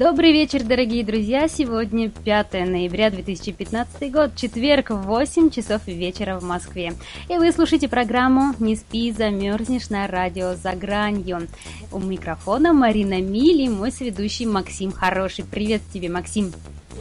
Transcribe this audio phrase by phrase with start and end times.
[0.00, 1.46] Добрый вечер, дорогие друзья!
[1.46, 6.94] Сегодня 5 ноября 2015 год, четверг, 8 часов вечера в Москве.
[7.28, 11.48] И вы слушаете программу «Не спи, замерзнешь» на радио «За гранью».
[11.92, 15.44] У микрофона Марина Мили, мой сведущий Максим Хороший.
[15.44, 16.50] Привет тебе, Максим!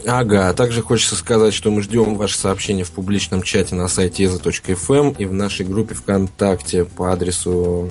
[0.06, 4.26] Ага, а также хочется сказать, что мы ждем ваши сообщения в публичном чате на сайте
[4.26, 7.90] eza.fm и в нашей группе ВКонтакте по адресу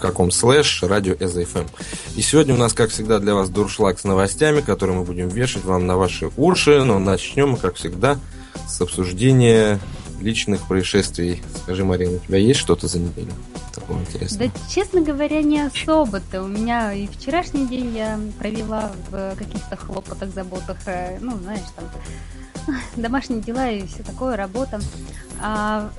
[0.00, 1.66] каком слэш радио eza.fm.
[2.16, 5.64] И сегодня у нас, как всегда, для вас дуршлаг с новостями, которые мы будем вешать
[5.64, 8.18] вам на ваши уши, но начнем мы, как всегда,
[8.68, 9.80] с обсуждения
[10.20, 11.42] личных происшествий.
[11.62, 13.32] Скажи, Марина, у тебя есть что-то за неделю?
[13.74, 14.50] Такого интересного?
[14.52, 16.42] Да, честно говоря, не особо-то.
[16.42, 22.76] У меня и вчерашний день я провела в каких-то хлопотах, заботах, э, ну, знаешь, там,
[22.96, 24.80] домашние дела и все такое, работа.
[25.40, 25.90] А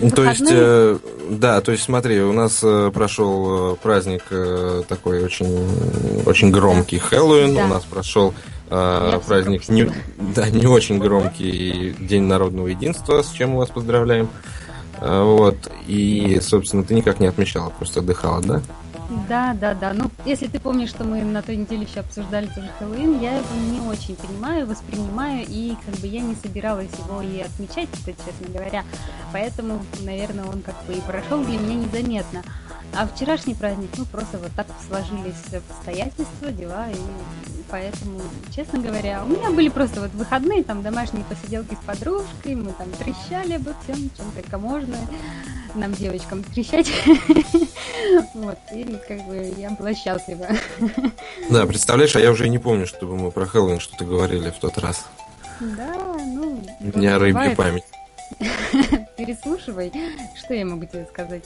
[0.00, 0.98] ну, то есть, э,
[1.30, 5.66] да, то есть смотри, у нас э, прошел э, праздник э, такой очень,
[6.24, 7.64] очень громкий Хэллоуин, да.
[7.64, 8.32] у нас прошел
[8.70, 9.90] э, праздник не,
[10.34, 14.28] да, не очень громкий День народного единства, с чем мы вас поздравляем.
[15.00, 18.62] Э, вот, и, собственно, ты никак не отмечала, просто отдыхала, да?
[19.28, 19.94] Да, да, да.
[19.94, 23.54] Ну, если ты помнишь, что мы на той неделе еще обсуждали тоже Хэллоуин, я его
[23.70, 28.84] не очень понимаю, воспринимаю, и как бы я не собиралась его и отмечать, честно говоря.
[29.32, 32.42] Поэтому, наверное, он как бы и прошел для меня незаметно.
[32.94, 36.96] А вчерашний праздник, ну, просто вот так сложились обстоятельства, дела, и
[37.70, 38.20] поэтому,
[38.54, 42.90] честно говоря, у меня были просто вот выходные, там, домашние посиделки с подружкой, мы там
[42.92, 44.96] трещали обо всем, чем только можно
[45.74, 46.90] нам, девочкам, трещать.
[48.34, 50.46] Вот, и как бы я была счастлива.
[51.50, 54.78] Да, представляешь, а я уже не помню, чтобы мы про Хэллоуин что-то говорили в тот
[54.78, 55.04] раз.
[55.60, 55.94] Да,
[56.24, 56.64] ну...
[56.80, 57.84] У меня рыбья память.
[59.16, 59.92] Переслушивай,
[60.36, 61.44] что я могу тебе сказать.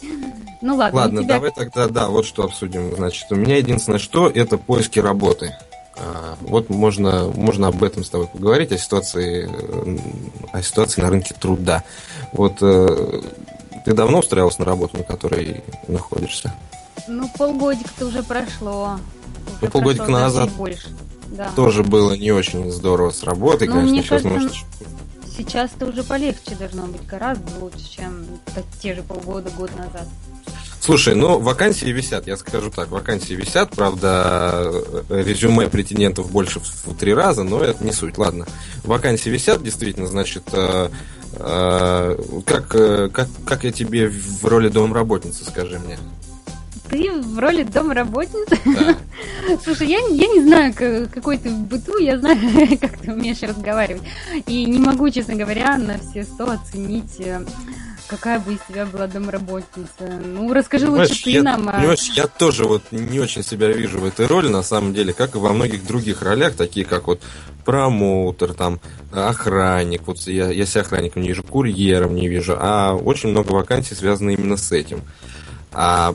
[0.61, 1.01] Ну ладно.
[1.01, 1.35] Ладно, тебя...
[1.35, 2.95] давай тогда, да, вот что обсудим.
[2.95, 5.57] Значит, у меня единственное, что это поиски работы.
[5.97, 9.49] А, вот можно, можно об этом с тобой поговорить, о ситуации,
[10.53, 11.85] о ситуации на рынке труда.
[12.33, 13.23] Вот э,
[13.85, 16.55] ты давно устраивалась на работу, на которой находишься?
[17.09, 18.99] Ну, полгодика-то уже прошло.
[19.47, 20.89] Уже ну, полгодика назад больше.
[21.29, 21.51] Да.
[21.57, 24.53] тоже было не очень здорово с работой, ну, конечно, мне сейчас кажется, может...
[25.37, 28.27] Сейчас-то уже полегче должно быть, гораздо лучше, чем
[28.81, 30.07] те же полгода, год назад.
[30.81, 34.73] Слушай, ну, вакансии висят, я скажу так, вакансии висят, правда,
[35.09, 38.47] резюме претендентов больше в три раза, но это не суть, ладно.
[38.83, 40.89] Вакансии висят, действительно, значит, э,
[41.35, 45.99] э, как, э, как, как я тебе в роли домработницы, скажи мне?
[46.93, 48.59] Ты в роли домработницы?
[48.67, 48.97] Да.
[49.65, 50.75] Слушай, я, я не знаю,
[51.11, 52.39] какой ты в быту, я знаю,
[52.81, 54.03] как ты умеешь разговаривать.
[54.47, 57.19] И не могу, честно говоря, на все сто оценить
[58.09, 60.21] какая бы из тебя была домработница?
[60.23, 61.65] Ну, расскажи понимаешь, лучше ты я, нам.
[61.65, 65.35] Понимаешь, я тоже вот не очень себя вижу в этой роли, на самом деле, как
[65.35, 67.23] и во многих других ролях, такие как вот
[67.65, 68.81] промоутер, там,
[69.13, 73.95] охранник, вот я, я себя охранником не вижу, курьером не вижу, а очень много вакансий
[73.95, 75.01] связано именно с этим.
[75.73, 76.15] А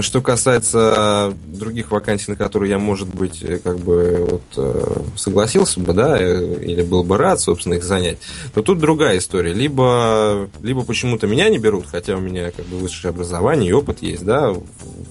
[0.00, 5.80] что касается других вакансий, на которые я, может быть, э, как бы вот, э, согласился
[5.80, 8.18] бы, да, э, или был бы рад, собственно, их занять,
[8.52, 9.52] то тут другая история.
[9.52, 14.02] Либо, либо почему-то меня не берут, хотя у меня как бы высшее образование и опыт
[14.02, 14.54] есть, да,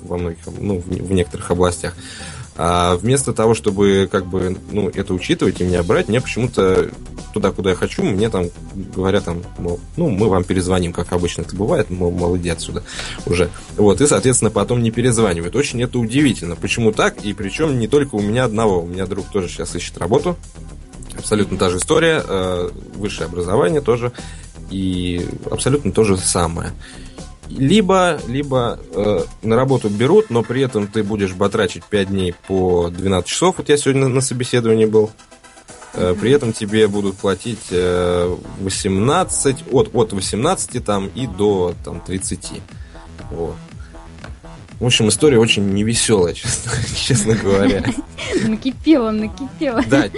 [0.04, 1.96] во многих, ну, в некоторых областях.
[2.56, 6.92] А вместо того, чтобы как бы, ну, это учитывать и меня брать, мне почему-то
[7.34, 8.46] туда, куда я хочу, мне там
[8.96, 12.84] говорят, там, мол, ну, мы вам перезвоним, как обычно это бывает, мол, мол, иди отсюда
[13.26, 13.50] уже.
[13.76, 15.56] Вот, и, соответственно, потом не перезванивают.
[15.56, 16.56] Очень это удивительно.
[16.56, 17.26] Почему так?
[17.26, 18.84] И причем не только у меня одного.
[18.84, 20.38] У меня друг тоже сейчас ищет работу.
[21.18, 22.24] Абсолютно та же история.
[22.26, 24.12] Э, высшее образование тоже.
[24.70, 26.72] И абсолютно то же самое
[27.50, 32.90] либо, либо э, на работу берут, но при этом ты будешь батрачить 5 дней по
[32.90, 33.58] 12 часов.
[33.58, 35.12] Вот я сегодня на собеседовании был.
[35.94, 42.02] Э, при этом тебе будут платить э, 18, от, от 18 там и до там,
[42.02, 42.52] 30.
[43.32, 43.56] Вот.
[44.80, 47.84] В общем, история очень невеселая, честно, честно говоря.
[48.44, 49.82] Накипело, накипело.
[49.88, 50.10] Да,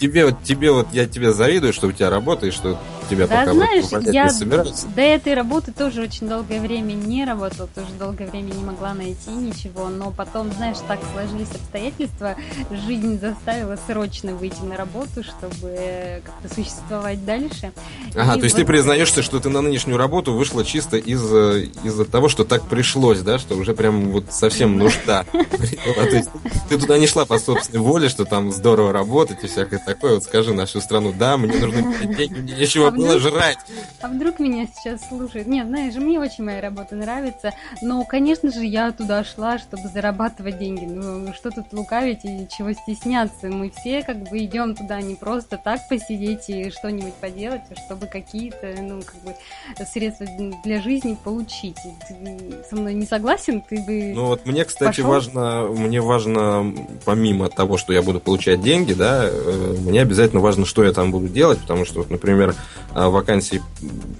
[0.00, 3.40] тебе вот, тебе вот, я тебе завидую, что у тебя работа, и что тебя да,
[3.40, 4.86] пока знаешь, я не собираются.
[4.88, 9.30] до этой работы тоже очень долгое время не работала, тоже долгое время не могла найти
[9.30, 12.36] ничего, но потом, знаешь, так сложились обстоятельства,
[12.70, 17.72] жизнь заставила срочно выйти на работу, чтобы как-то существовать дальше.
[18.14, 21.22] Ага, И то есть вот- ты признаешься, что ты на нынешнюю работу вышла чисто из,
[21.32, 25.24] э, из-за того, что так пришлось, да, что уже прям вот совсем нужда.
[26.16, 26.30] есть
[26.68, 30.14] ты туда не шла по собственной воле, что там здорово работать и всякое такое.
[30.14, 33.58] Вот скажи нашу страну, да, мне нужны деньги, мне нечего А было вдруг- жрать.
[34.00, 35.46] А вдруг меня сейчас слушают?
[35.48, 37.52] Нет, знаешь, мне очень моя работа нравится,
[37.82, 40.84] но, конечно же, я туда шла, чтобы зарабатывать деньги.
[40.84, 43.48] Ну, что тут лукавить и чего стесняться?
[43.48, 48.06] Мы все как бы идем туда не просто так посидеть и что-нибудь поделать, а чтобы
[48.06, 49.34] какие-то, ну, как бы,
[49.86, 50.26] средства
[50.64, 51.76] для жизни получить.
[52.08, 53.60] Ты со мной не согласен?
[53.60, 54.12] Ты бы...
[54.14, 55.08] Ну вот мне, кстати, Пошел?
[55.08, 60.64] важно, мне важно, помимо того, что я буду получать деньги, да, э, мне обязательно важно,
[60.66, 62.54] что я там буду делать, потому что, вот, например,
[62.96, 63.62] вакансии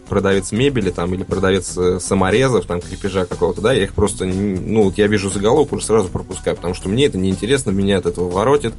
[0.09, 4.85] продавец мебели там или продавец э, саморезов, там, крепежа какого-то, да, я их просто, ну,
[4.85, 8.31] вот я вижу заголовок, уже сразу пропускаю, потому что мне это неинтересно, меня от этого
[8.31, 8.75] воротит,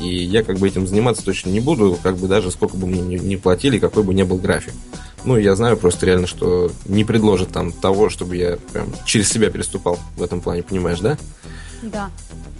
[0.00, 3.00] и я как бы этим заниматься точно не буду, как бы даже сколько бы мне
[3.00, 4.72] не, не платили, какой бы ни был график.
[5.24, 9.50] Ну, я знаю просто реально, что не предложат там того, чтобы я прям через себя
[9.50, 11.18] переступал в этом плане, понимаешь, да?
[11.82, 12.10] Да.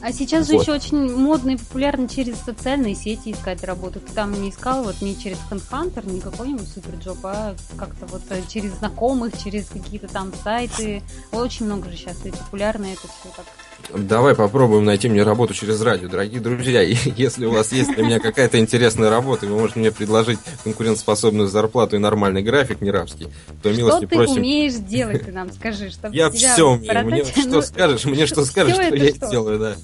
[0.01, 0.63] А сейчас же Вот.
[0.63, 4.01] еще очень модно и популярно через социальные сети искать работу.
[4.01, 8.43] Ты там не искал вот не через HeadHunter, не какой-нибудь суперджоп, а как-то вот э,
[8.49, 11.03] через знакомых, через какие-то там сайты.
[11.33, 13.47] Очень много же сейчас и популярно это все так.
[13.95, 16.09] Давай попробуем найти мне работу через радио.
[16.09, 16.83] Дорогие друзья,
[17.17, 21.49] если у вас есть для меня какая-то интересная работа, и вы можете мне предложить конкурентоспособную
[21.49, 23.29] зарплату и нормальный график, не рабский,
[23.63, 24.37] то Что милости ты просим.
[24.37, 27.07] умеешь делать, ты нам скажи, чтобы Я все умею.
[27.07, 29.27] Мне что Ну, скажешь, мне что скажешь, что я и что?
[29.27, 29.77] сделаю, да.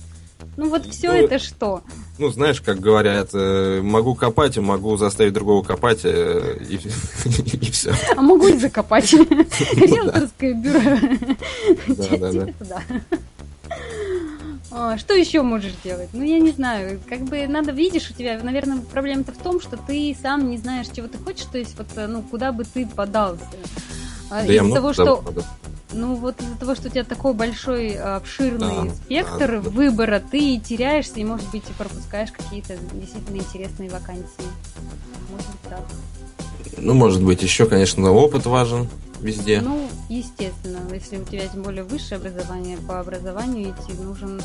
[0.57, 1.83] Ну вот все Ну, это что?
[2.19, 6.75] Ну, знаешь, как говорят, э, могу копать, могу заставить другого копать, э, и,
[7.57, 7.93] и все.
[8.15, 9.13] А могу и закопать.
[9.15, 10.81] Риэлторское бюро.
[11.89, 12.83] Да, да, да.
[14.71, 16.09] А, Что еще можешь делать?
[16.13, 17.01] Ну, я не знаю.
[17.09, 20.87] Как бы надо, видишь, у тебя, наверное, проблема-то в том, что ты сам не знаешь,
[20.95, 23.45] чего ты хочешь, то есть вот, э, ну, куда бы ты подался.
[24.31, 25.43] А, Да Из-за того, что попаду.
[25.93, 29.71] ну вот из-за того, что у тебя такой большой, э, обширный Да, спектр да, да.
[29.71, 34.25] выбора, ты теряешься и, может быть, и пропускаешь какие-то действительно интересные вакансии.
[35.31, 35.85] Может быть, так.
[36.79, 38.89] Ну, может быть, еще, конечно, опыт важен
[39.25, 39.61] везде.
[39.61, 44.41] Ну, естественно, если у тебя тем более высшее образование, по образованию идти нужен,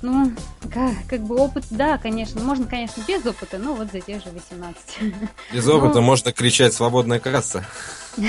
[0.00, 0.32] ну,
[0.72, 4.30] как, как бы опыт, да, конечно, можно, конечно, без опыта, но вот за те же
[4.32, 4.80] 18.
[5.52, 7.66] Без опыта ну- можно кричать «свободная касса».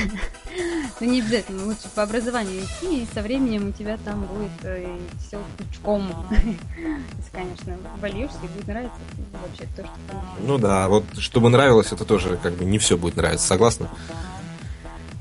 [0.99, 5.39] Ну, не обязательно, лучше по образованию идти, и со временем у тебя там будет все
[5.57, 6.27] пучком.
[6.29, 8.99] Если, конечно, вольешься и будет нравиться
[9.31, 10.23] вообще то, что.
[10.39, 13.89] Ну да, вот чтобы нравилось, это тоже как бы не все будет нравиться, согласна?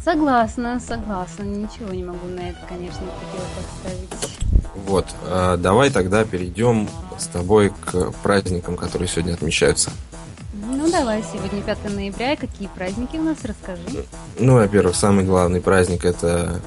[0.05, 4.41] Согласна, согласна, ничего не могу на это, конечно, хотела поставить.
[4.87, 6.89] Вот, а, давай тогда перейдем
[7.19, 9.91] с тобой к праздникам, которые сегодня отмечаются.
[10.55, 14.05] Ну, давай, сегодня 5 ноября, и какие праздники у нас, расскажи.
[14.39, 16.61] Ну, во-первых, самый главный праздник это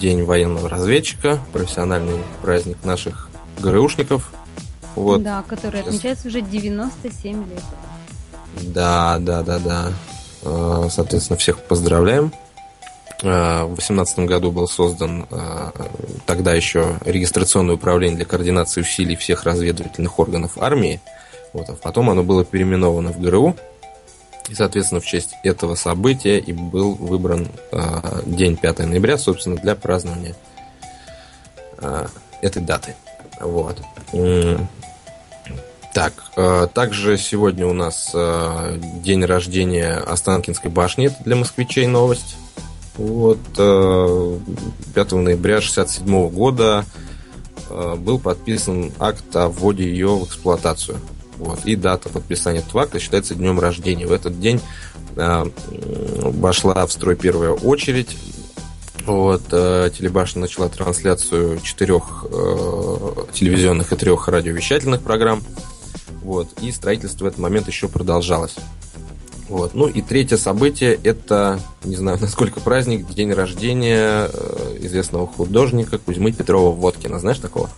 [0.00, 3.28] День военного разведчика, профессиональный праздник наших
[3.58, 4.32] ГРУшников.
[4.94, 5.88] Вот, Да, который Сейчас.
[5.88, 7.62] отмечается уже 97 лет.
[8.62, 9.92] да, да, да, да.
[10.42, 12.32] Э, Соответственно, всех поздравляем.
[13.22, 15.70] Э, В 2018 году был создан э,
[16.26, 21.00] тогда еще регистрационное управление для координации усилий всех разведывательных органов армии.
[21.52, 23.56] Вот, а потом оно было переименовано в ГРУ.
[24.48, 29.76] И, соответственно, в честь этого события и был выбран э, день 5 ноября, собственно, для
[29.76, 30.34] празднования
[31.78, 32.06] э,
[32.40, 32.96] этой даты.
[33.40, 33.78] Вот.
[35.94, 41.06] Так, э, также сегодня у нас э, день рождения Останкинской башни.
[41.06, 42.36] Это для москвичей новость.
[42.96, 44.38] Вот, э,
[44.94, 46.84] 5 ноября 1967 года
[47.70, 50.98] э, был подписан акт о вводе ее в эксплуатацию.
[51.38, 54.06] Вот, и дата подписания этого акта считается днем рождения.
[54.06, 54.60] В этот день
[55.16, 58.16] э, вошла в строй первая очередь.
[59.06, 65.42] Вот, э, телебашня начала трансляцию четырех э, телевизионных и трех радиовещательных программ.
[66.22, 68.54] Вот, и строительство в этот момент еще продолжалось.
[69.52, 69.74] Вот.
[69.74, 76.32] Ну и третье событие это, не знаю, насколько праздник, день рождения э, известного художника Кузьмы
[76.32, 77.18] Петрова Водкина.
[77.18, 77.68] Знаешь такого?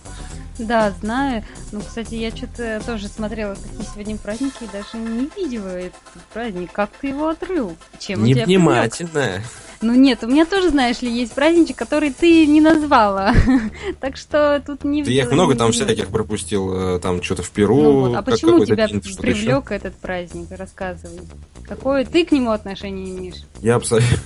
[0.57, 1.43] Да, знаю.
[1.73, 5.99] Ну, кстати, я что-то тоже смотрела, какие сегодня праздники, и даже не видела этот
[6.33, 6.71] праздник.
[6.71, 7.75] Как ты его отрыл?
[7.99, 8.61] Чем он тебя привлек?
[8.61, 9.41] Невнимательно.
[9.81, 13.33] Ну нет, у меня тоже, знаешь ли, есть праздничек, который ты не назвала.
[13.99, 17.49] так что тут не Ты я их много там всяких пропустил, э, там что-то в
[17.51, 17.81] Перу.
[17.81, 20.47] Ну вот, а почему тебя день, привлек этот праздник?
[20.51, 21.21] Рассказывай.
[21.67, 23.43] Какое ты к нему отношение имеешь?
[23.61, 24.17] Я абсолютно,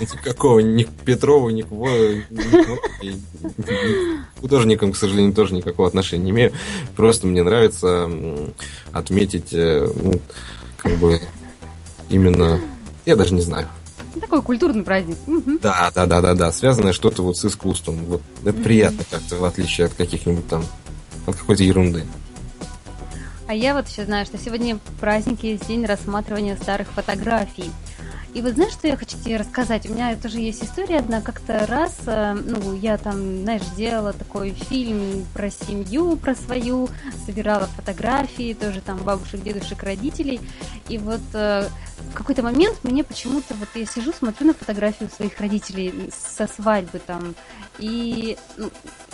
[0.00, 3.12] никакого ни к Петрову, ни к, ни
[3.62, 6.52] к художникам, к сожалению, тоже никакого отношения не имею.
[6.94, 8.08] Просто мне нравится
[8.92, 10.20] отметить, э, ну,
[10.76, 11.20] как бы,
[12.08, 12.60] именно,
[13.04, 13.68] я даже не знаю.
[14.20, 15.16] Такой культурный праздник.
[15.26, 15.58] Угу.
[15.60, 16.52] Да, да, да, да, да.
[16.52, 18.04] Связанное что-то вот с искусством.
[18.06, 20.64] Вот это приятно как-то, в отличие от каких-нибудь там,
[21.26, 22.04] от какой-то ерунды.
[23.48, 27.70] А я вот еще знаю, что сегодня праздник есть день рассматривания старых фотографий.
[28.34, 29.88] И вот знаешь, что я хочу тебе рассказать?
[29.88, 31.22] У меня тоже есть история одна.
[31.22, 36.90] Как-то раз, э, ну, я там, знаешь, делала такой фильм про семью, про свою,
[37.24, 40.40] собирала фотографии, тоже там бабушек, дедушек, родителей.
[40.88, 41.68] И вот э,
[42.10, 46.98] в какой-то момент мне почему-то, вот я сижу, смотрю на фотографию своих родителей со свадьбы
[46.98, 47.34] там,
[47.78, 48.70] и ну,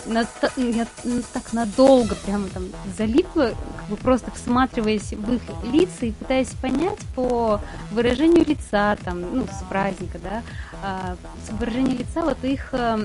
[0.06, 0.86] на, я
[1.32, 2.64] так надолго прямо там
[2.96, 7.60] залипла, как бы просто всматриваясь в их лица и пытаясь понять по
[7.90, 10.42] выражению лица, там, ну, с праздника, да,
[10.82, 12.98] а, с выражения лица вот их а,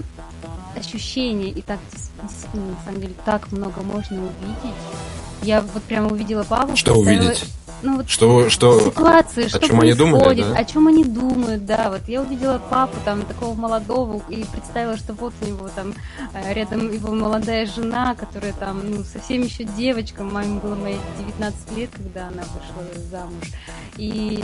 [0.75, 4.75] ощущения, и так действительно, на самом деле, так много можно увидеть.
[5.43, 6.75] Я вот прямо увидела папу.
[6.75, 7.45] Что увидеть?
[7.83, 10.55] ну, вот что, что, ситуации, о что чем они думают, да?
[10.55, 11.89] о чем они думают, да.
[11.91, 15.93] Вот я увидела папу там такого молодого и представила, что вот у него там
[16.33, 21.77] э, рядом его молодая жена, которая там, ну, совсем еще девочка, маме было моей 19
[21.77, 23.51] лет, когда она вышла замуж.
[23.97, 24.43] И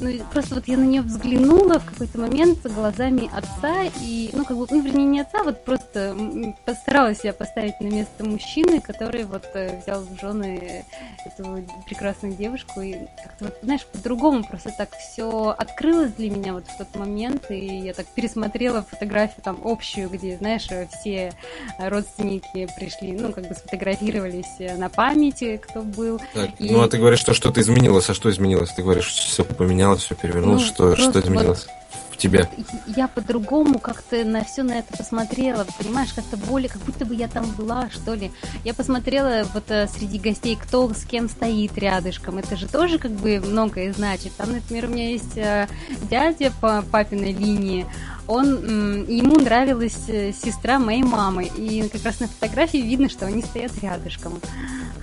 [0.00, 4.56] ну, просто вот я на нее взглянула в какой-то момент глазами отца, и, ну, как
[4.56, 6.16] бы, ну, вернее, не отца, вот просто
[6.64, 10.84] постаралась себя поставить на место мужчины, который вот э, взял в жены
[11.24, 16.64] эту прекрасную девушку, и как-то вот, знаешь, по-другому просто так все открылось для меня вот
[16.66, 20.68] в тот момент, и я так пересмотрела фотографию там общую, где, знаешь,
[21.00, 21.32] все
[21.78, 26.20] родственники пришли, ну, как бы сфотографировались на памяти, кто был.
[26.34, 26.70] Так, и...
[26.70, 28.70] Ну, а ты говоришь, что что-то изменилось, а что изменилось?
[28.70, 31.66] Ты говоришь, все поменялось поменялось, все перевернулось, ну, что, что изменилось?
[31.66, 31.74] Вот
[32.10, 32.48] в тебе?
[32.86, 37.28] Я по-другому как-то на все на это посмотрела, понимаешь, как-то более, как будто бы я
[37.28, 38.32] там была, что ли.
[38.64, 42.38] Я посмотрела вот э, среди гостей, кто с кем стоит рядышком.
[42.38, 44.32] Это же тоже как бы многое значит.
[44.36, 45.68] Там, например, у меня есть э,
[46.10, 47.86] дядя по папиной линии,
[48.28, 53.42] он, ему нравилась э, сестра моей мамы, и как раз на фотографии видно, что они
[53.42, 54.40] стоят рядышком.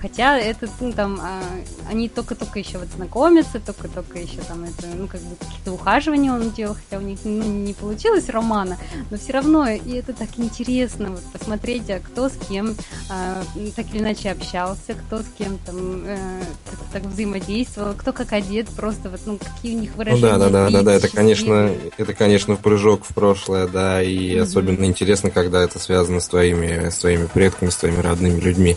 [0.00, 1.42] Хотя это, ну, там, а,
[1.90, 6.50] они только-только еще вот знакомятся, только-только еще там это, ну, как бы какие-то ухаживания он
[6.50, 8.78] делал, хотя у них ну, не получилось романа,
[9.10, 12.76] но все равно, и это так интересно, вот, посмотреть, а кто с кем
[13.10, 13.42] а,
[13.74, 18.68] так или иначе общался, кто с кем там э, так, так взаимодействовал, кто как одет,
[18.68, 20.34] просто вот, ну, какие у них выражения.
[20.34, 24.34] Ну да, да, да, да, да, это, конечно, это, конечно, прыжок в прошлое, да, и
[24.34, 24.40] mm-hmm.
[24.42, 28.76] особенно интересно, когда это связано с твоими, с твоими предками, с твоими родными людьми.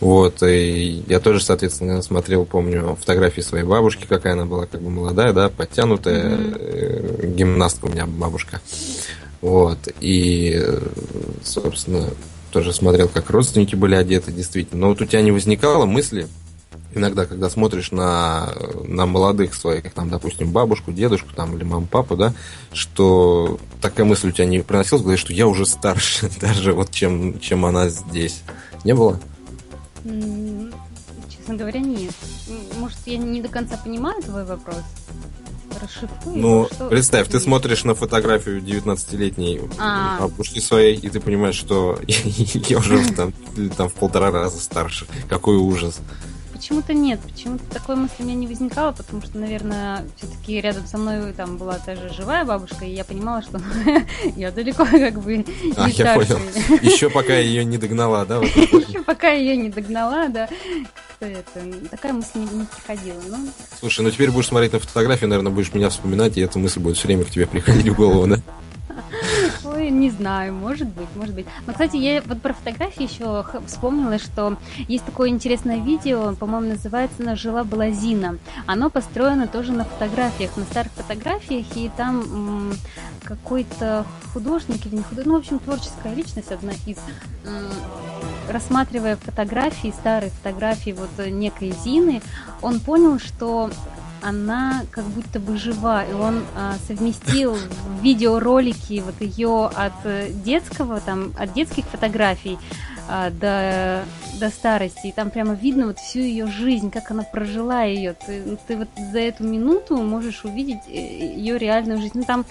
[0.00, 4.90] Вот, и я тоже, соответственно, смотрел, помню, фотографии своей бабушки, какая она была, как бы
[4.90, 7.34] молодая, да, подтянутая, mm-hmm.
[7.34, 8.60] гимнастка у меня бабушка.
[9.40, 10.60] Вот, и,
[11.44, 12.10] собственно,
[12.50, 14.82] тоже смотрел, как родственники были одеты, действительно.
[14.82, 16.26] Но вот у тебя не возникало мысли,
[16.94, 18.52] иногда, когда смотришь на,
[18.84, 22.32] на молодых своих, там, допустим, бабушку, дедушку, там, или маму, папу, да,
[22.72, 27.40] что такая мысль у тебя не приносилась, говорит, что я уже старше, даже вот чем,
[27.40, 28.42] чем она здесь.
[28.84, 29.20] Не было?
[31.28, 32.14] Честно говоря, нет.
[32.78, 34.82] Может, я не до конца понимаю твой вопрос?
[35.80, 36.36] Расшифруй.
[36.36, 36.88] Ну, что...
[36.88, 40.20] представь, ты смотришь на фотографию 19-летней а.
[40.20, 43.32] бабушки своей, и ты понимаешь, что я уже там,
[43.76, 45.06] там в полтора раза старше.
[45.28, 46.00] Какой ужас
[46.62, 50.96] почему-то нет, почему-то такой мысли у меня не возникало, потому что, наверное, все-таки рядом со
[50.96, 53.60] мной там была та же живая бабушка, и я понимала, что
[54.36, 55.44] я далеко как бы
[55.76, 56.38] а, я понял.
[56.82, 58.36] Еще пока ее не догнала, да?
[58.36, 60.48] Еще пока ее не догнала, да.
[61.18, 63.20] Это, такая мысль не, не приходила.
[63.28, 63.38] Но...
[63.80, 66.96] Слушай, ну теперь будешь смотреть на фотографии, наверное, будешь меня вспоминать, и эта мысль будет
[66.96, 68.40] все время к тебе приходить в голову, да?
[69.90, 71.46] Не знаю, может быть, может быть.
[71.66, 74.56] Но, кстати, я вот про фотографии еще вспомнила, что
[74.88, 78.38] есть такое интересное видео, по-моему, называется «На жила Блазина».
[78.66, 82.72] Оно построено тоже на фотографиях, на старых фотографиях, и там
[83.22, 86.98] какой-то художник или не художник, ну, в общем, творческая личность, одна из,
[88.48, 92.22] рассматривая фотографии, старые фотографии вот некой Зины,
[92.60, 93.70] он понял, что
[94.22, 97.56] она как будто бы жива, и он а, совместил
[98.00, 99.92] видеоролики вот ее от
[100.44, 102.58] детского, там, от детских фотографий
[103.08, 104.04] а, до,
[104.38, 105.08] до старости.
[105.08, 108.14] И там прямо видно вот всю ее жизнь, как она прожила ее.
[108.14, 112.18] Ты, ну, ты вот за эту минуту можешь увидеть э, ее реальную жизнь.
[112.18, 112.44] Ну, там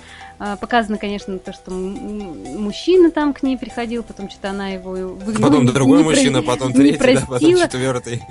[0.44, 5.52] а, показано, конечно, то, что мужчина там к ней приходил, потом что-то она его выгнала.
[5.52, 8.24] Потом другой мужчина, потом третий, да, потом четвертый.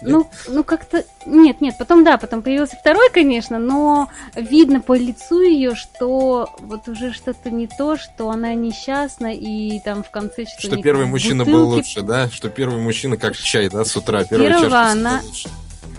[0.00, 1.04] Ну, ну как-то...
[1.24, 6.86] Нет, нет, потом да, потом появился второй, конечно, но видно по лицу ее, что вот
[6.86, 11.44] уже что-то не то, что она несчастна, и там в конце что-то Что первый мужчина
[11.44, 12.28] был лучше, да?
[12.28, 14.24] Что первый мужчина как чай, да, с утра.
[14.24, 15.20] Первого она...
[15.22, 15.48] Лучше.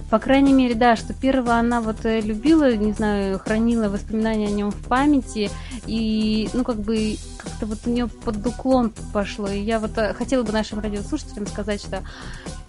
[0.09, 4.51] По крайней мере, да, что первого она вот э, любила, не знаю, хранила воспоминания о
[4.51, 5.51] нем в памяти,
[5.85, 9.49] и, ну, как бы, как-то вот у нее под уклон пошло.
[9.49, 12.03] И я вот э, хотела бы нашим радиослушателям сказать, что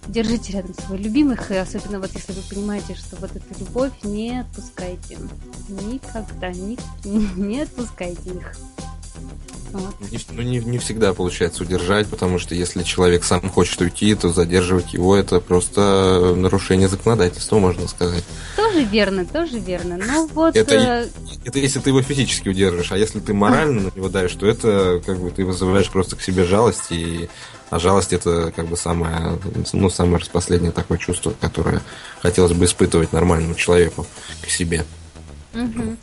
[0.09, 4.41] держите рядом своих любимых, и особенно вот если вы понимаете, что вот эту любовь не
[4.41, 5.17] отпускайте.
[5.69, 6.77] Никогда, не,
[7.37, 8.53] не отпускайте их.
[9.71, 9.93] Вот.
[10.11, 14.29] Не, ну, не, не всегда получается удержать, потому что если человек сам хочет уйти, то
[14.29, 18.23] задерживать его это просто нарушение законодательства, можно сказать.
[18.55, 19.97] Тоже верно, тоже верно.
[19.97, 20.55] Ну вот.
[20.55, 21.07] Это, э...
[21.45, 25.01] это если ты его физически удержишь, а если ты морально на него давишь, то это
[25.05, 27.29] как бы ты вызываешь просто к себе жалость, и
[27.69, 29.37] а жалость это как бы самое,
[29.73, 31.81] ну, самое распоследнее такое чувство, которое
[32.21, 34.07] хотелось бы испытывать нормальному человеку
[34.41, 34.85] к себе.
[35.53, 35.97] Угу.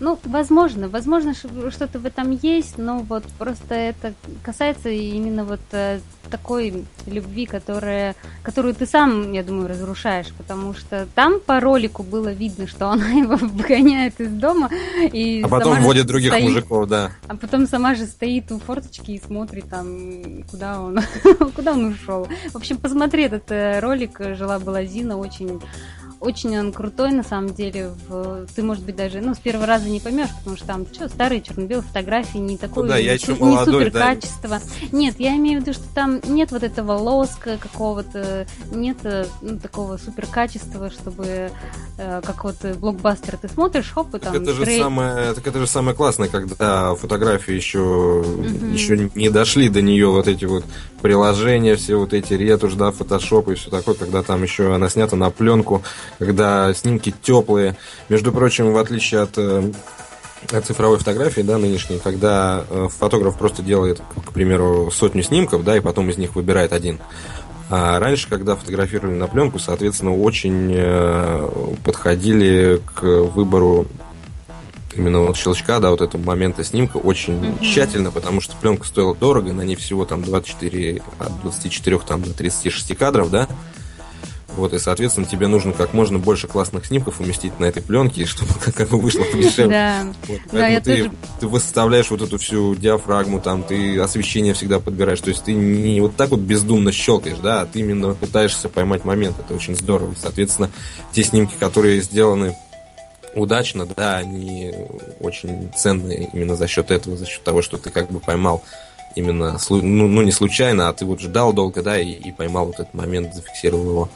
[0.00, 6.00] Ну, возможно, возможно, что-то в этом есть, но вот просто это касается именно вот э,
[6.30, 12.32] такой любви, которая, которую ты сам, я думаю, разрушаешь, потому что там по ролику было
[12.32, 14.68] видно, что она его выгоняет из дома
[15.12, 17.12] и а потом вводит других стоит, мужиков, да.
[17.28, 20.98] А потом сама же стоит у форточки и смотрит там, куда он,
[21.54, 22.26] куда он ушел.
[22.52, 25.60] В общем, посмотри этот э, ролик «Жила была Зина», очень
[26.24, 27.90] очень он крутой, на самом деле.
[28.08, 28.46] В...
[28.54, 31.42] Ты, может быть, даже ну, с первого раза не поймешь, потому что там что, старые
[31.42, 34.00] черно-белые фотографии, не такое ну, да, я еще не молодой, супер да.
[34.00, 34.60] качество.
[34.92, 39.58] Нет, я имею в виду, что там нет вот этого лоска какого-то, нет э, ну,
[39.58, 41.50] такого супер качества, чтобы
[41.98, 44.32] э, как вот блокбастер ты смотришь, хоп, и там.
[44.32, 48.66] Так это же самое, так это же самое классное, когда фотографии еще, угу.
[48.66, 50.64] еще не дошли до нее вот эти вот
[51.04, 55.16] приложения, все вот эти ретушь, да, фотошоп и все такое, когда там еще она снята
[55.16, 55.82] на пленку,
[56.18, 57.76] когда снимки теплые.
[58.08, 59.70] Между прочим, в отличие от э,
[60.50, 65.76] от цифровой фотографии, да, нынешней, когда э, фотограф просто делает, к примеру, сотню снимков, да,
[65.76, 66.98] и потом из них выбирает один.
[67.68, 71.50] А раньше, когда фотографировали на пленку, соответственно, очень э,
[71.84, 73.88] подходили к выбору
[74.96, 77.62] именно вот щелчка, да, вот этого момента снимка очень mm-hmm.
[77.62, 82.32] тщательно, потому что пленка стоила дорого, на ней всего там 24, от 24 там до
[82.32, 83.48] 36 кадров, да,
[84.56, 88.52] вот, и, соответственно, тебе нужно как можно больше классных снимков уместить на этой пленке, чтобы
[88.54, 89.68] как, бы вышло подешевле.
[89.68, 90.12] Да.
[90.28, 91.16] Вот, поэтому ты, тоже...
[91.40, 95.20] ты выставляешь вот эту всю диафрагму, там, ты освещение всегда подбираешь.
[95.20, 99.04] То есть ты не вот так вот бездумно щелкаешь, да, а ты именно пытаешься поймать
[99.04, 99.36] момент.
[99.38, 100.14] Это очень здорово.
[100.20, 100.70] Соответственно,
[101.12, 102.56] те снимки, которые сделаны
[103.34, 104.72] удачно, да, они
[105.20, 108.62] очень ценные именно за счет этого, за счет того, что ты как бы поймал
[109.14, 112.80] именно, ну, ну не случайно, а ты вот ждал долго, да, и, и поймал вот
[112.80, 114.08] этот момент, зафиксировал его.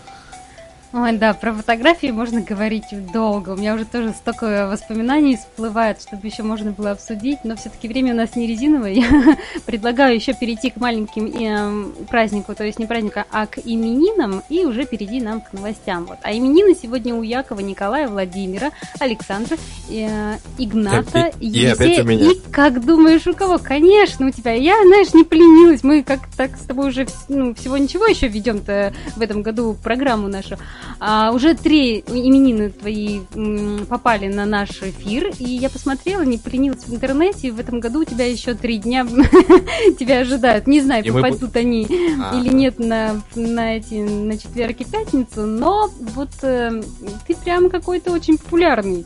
[0.90, 3.50] Ой, да, про фотографии можно говорить долго.
[3.50, 8.14] У меня уже тоже столько воспоминаний всплывает, чтобы еще можно было обсудить, но все-таки время
[8.14, 8.92] у нас не резиновое.
[8.92, 14.42] Я предлагаю еще перейти к маленьким э, празднику, то есть не празднику, а к именинам,
[14.48, 16.06] и уже перейти нам к новостям.
[16.06, 16.18] Вот.
[16.22, 19.58] А именины сегодня у Якова, Николая, Владимира, Александра,
[19.90, 22.02] э, Игната, и, Елисея.
[22.02, 23.58] И, и как думаешь, у кого?
[23.58, 24.52] Конечно, у тебя.
[24.54, 25.82] Я, знаешь, не поленилась.
[25.82, 30.28] Мы как так с тобой уже ну, всего ничего еще ведем-то в этом году программу
[30.28, 30.56] нашу.
[31.00, 36.84] А, уже три именины твои м, попали на наш эфир, и я посмотрела, не поленилась
[36.84, 39.06] в интернете, в этом году у тебя еще три дня
[39.98, 40.66] тебя ожидают.
[40.66, 41.60] Не знаю, и попадут мы...
[41.60, 42.40] они -а.
[42.40, 46.82] или нет на, на, эти, на четверг и пятницу, но вот э,
[47.26, 49.04] ты прям какой-то очень популярный.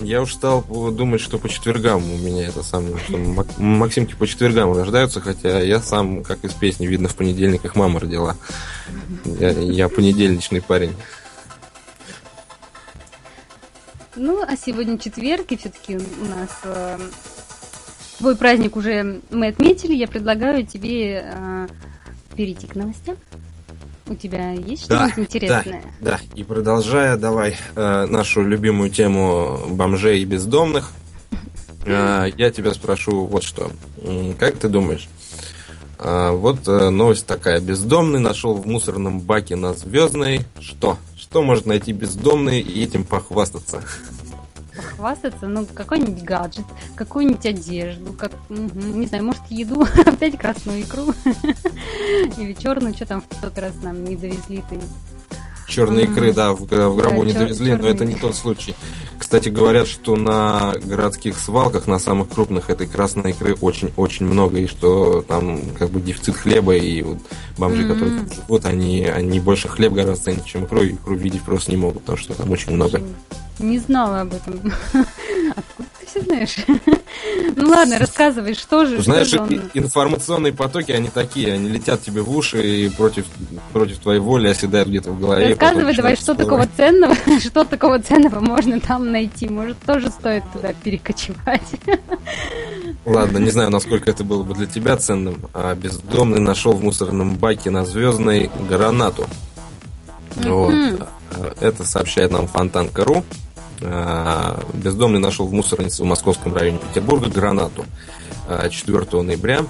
[0.00, 3.18] Я уж стал думать, что по четвергам у меня это самое, что
[3.58, 8.36] Максимки по четвергам рождаются, хотя я сам, как из песни, видно, в понедельниках мама родила.
[9.24, 10.94] Я, я понедельничный парень.
[14.16, 16.98] Ну, а сегодня четверг, и все-таки у нас э,
[18.18, 19.94] твой праздник уже мы отметили.
[19.94, 21.68] Я предлагаю тебе э,
[22.36, 23.16] перейти к новостям.
[24.10, 25.82] У тебя есть что-нибудь да, интересное?
[26.00, 26.20] Да, да.
[26.34, 30.90] И продолжая, давай э, нашу любимую тему бомжей и бездомных.
[31.86, 33.70] Э, я тебя спрошу вот что.
[34.36, 35.08] Как ты думаешь?
[36.00, 37.60] Э, вот э, новость такая.
[37.60, 40.98] Бездомный нашел в мусорном баке на Звездной что?
[41.16, 43.80] Что может найти бездомный и этим похвастаться?
[44.82, 46.64] Похвастаться, ну, какой-нибудь гаджет,
[46.94, 51.14] какую-нибудь одежду, как, не знаю, может, еду, опять красную икру.
[52.36, 54.80] Или черную, что там в тот раз нам не довезли ты
[55.70, 58.74] черной икры, да, в, в гробу да, не довезли, но это не тот случай.
[59.30, 64.66] Кстати, говорят, что на городских свалках, на самых крупных, этой красной икры очень-очень много, и
[64.66, 67.18] что там как бы дефицит хлеба, и вот
[67.56, 67.92] бомжи, mm-hmm.
[67.92, 71.70] которые там живут, они, они больше хлеб гораздо ценят, чем икру, и икру видеть просто
[71.70, 73.00] не могут, потому что там очень много.
[73.60, 74.72] Не знала об этом.
[76.10, 76.56] Все знаешь?
[77.56, 79.02] Ну ладно, рассказывай, что же.
[79.02, 83.26] Знаешь, что же информационные потоки, они такие, они летят тебе в уши и против,
[83.72, 85.48] против твоей воли оседают где-то в голове.
[85.48, 89.48] Рассказывай давай, что такого ценного, что такого ценного можно там найти.
[89.48, 91.60] Может, тоже стоит туда перекочевать.
[93.04, 95.44] Ладно, не знаю, насколько это было бы для тебя ценным.
[95.52, 99.26] А бездомный нашел в мусорном баке на Звездной гранату.
[100.36, 100.74] Вот.
[101.60, 103.24] Это сообщает нам Фонтанка.ру.
[103.82, 107.86] А, бездомный нашел в мусорнице в московском районе Петербурга гранату
[108.70, 109.60] 4 а, ноября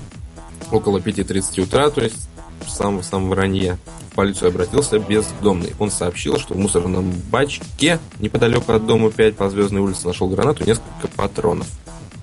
[0.71, 2.29] около 5.30 утра, то есть
[2.65, 3.79] в самом, самом ранее
[4.11, 5.75] в полицию обратился бездомный.
[5.79, 10.65] Он сообщил, что в мусорном бачке неподалеку от дома 5 по Звездной улице нашел гранату
[10.65, 11.67] несколько патронов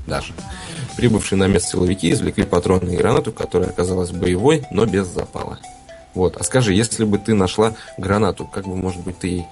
[0.06, 0.34] даже.
[0.96, 5.60] Прибывшие на место силовики извлекли патроны и гранату, которая оказалась боевой, но без запала.
[6.16, 6.38] Вот.
[6.38, 9.46] А скажи, если бы ты нашла гранату, как бы, может быть, ты ей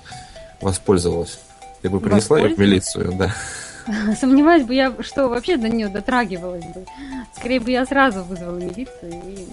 [0.62, 1.40] воспользовалась?
[1.86, 3.36] Ты бы принесла ее в милицию, да.
[4.20, 6.84] Сомневаюсь бы я, что вообще до нее дотрагивалась бы.
[7.38, 9.48] Скорее бы я сразу вызвала милицию и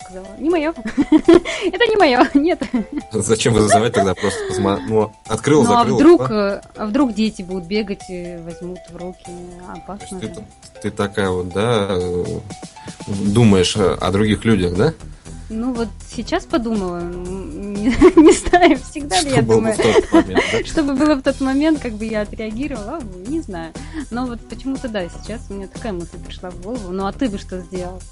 [0.00, 0.72] сказала, не мое.
[1.12, 2.62] Это не мое, нет.
[3.10, 4.14] Зачем вызывать тогда?
[4.14, 4.38] Просто
[4.86, 5.96] ну, открыл, ну, а закрыл.
[5.96, 6.62] А вдруг, а?
[6.76, 9.32] а вдруг дети будут бегать и возьмут в руки?
[9.68, 10.20] Опасно.
[10.20, 10.32] Ты,
[10.80, 11.98] ты такая вот, да,
[13.08, 14.94] думаешь о других людях, да?
[15.54, 17.86] Ну вот сейчас подумала, не,
[18.16, 20.64] не знаю, всегда ли я думаю, момент, да?
[20.64, 23.72] чтобы было в тот момент, как бы я отреагировала, не знаю.
[24.10, 26.90] Но вот почему-то да, сейчас у меня такая мысль пришла в голову.
[26.90, 28.02] Ну а ты бы что сделал?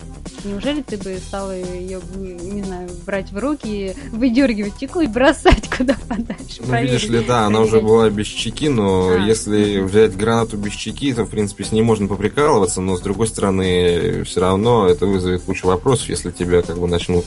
[0.45, 5.97] Неужели ты бы стала ее, не знаю, брать в руки, выдергивать чеку и бросать куда
[6.09, 6.63] подальше?
[6.65, 9.19] Ну видишь ли, да, она уже была без чеки, но а.
[9.19, 13.27] если взять гранату без чеки, то в принципе с ней можно поприкалываться, но с другой
[13.27, 17.25] стороны все равно это вызовет кучу вопросов, если тебя как бы начнут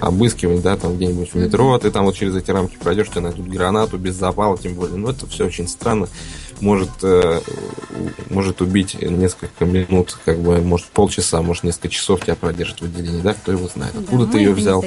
[0.00, 3.46] обыскивать, да, там где-нибудь в метро, ты там вот через эти рамки пройдешь, тебе найдут
[3.46, 4.96] гранату без запала, тем более.
[4.96, 6.08] Ну, это все очень странно.
[6.60, 7.40] Может, э,
[8.28, 13.20] может убить несколько минут, как бы, может, полчаса, может, несколько часов тебя продержит в отделении,
[13.22, 13.94] да, кто его знает.
[13.96, 14.84] Откуда да, ты ее взял?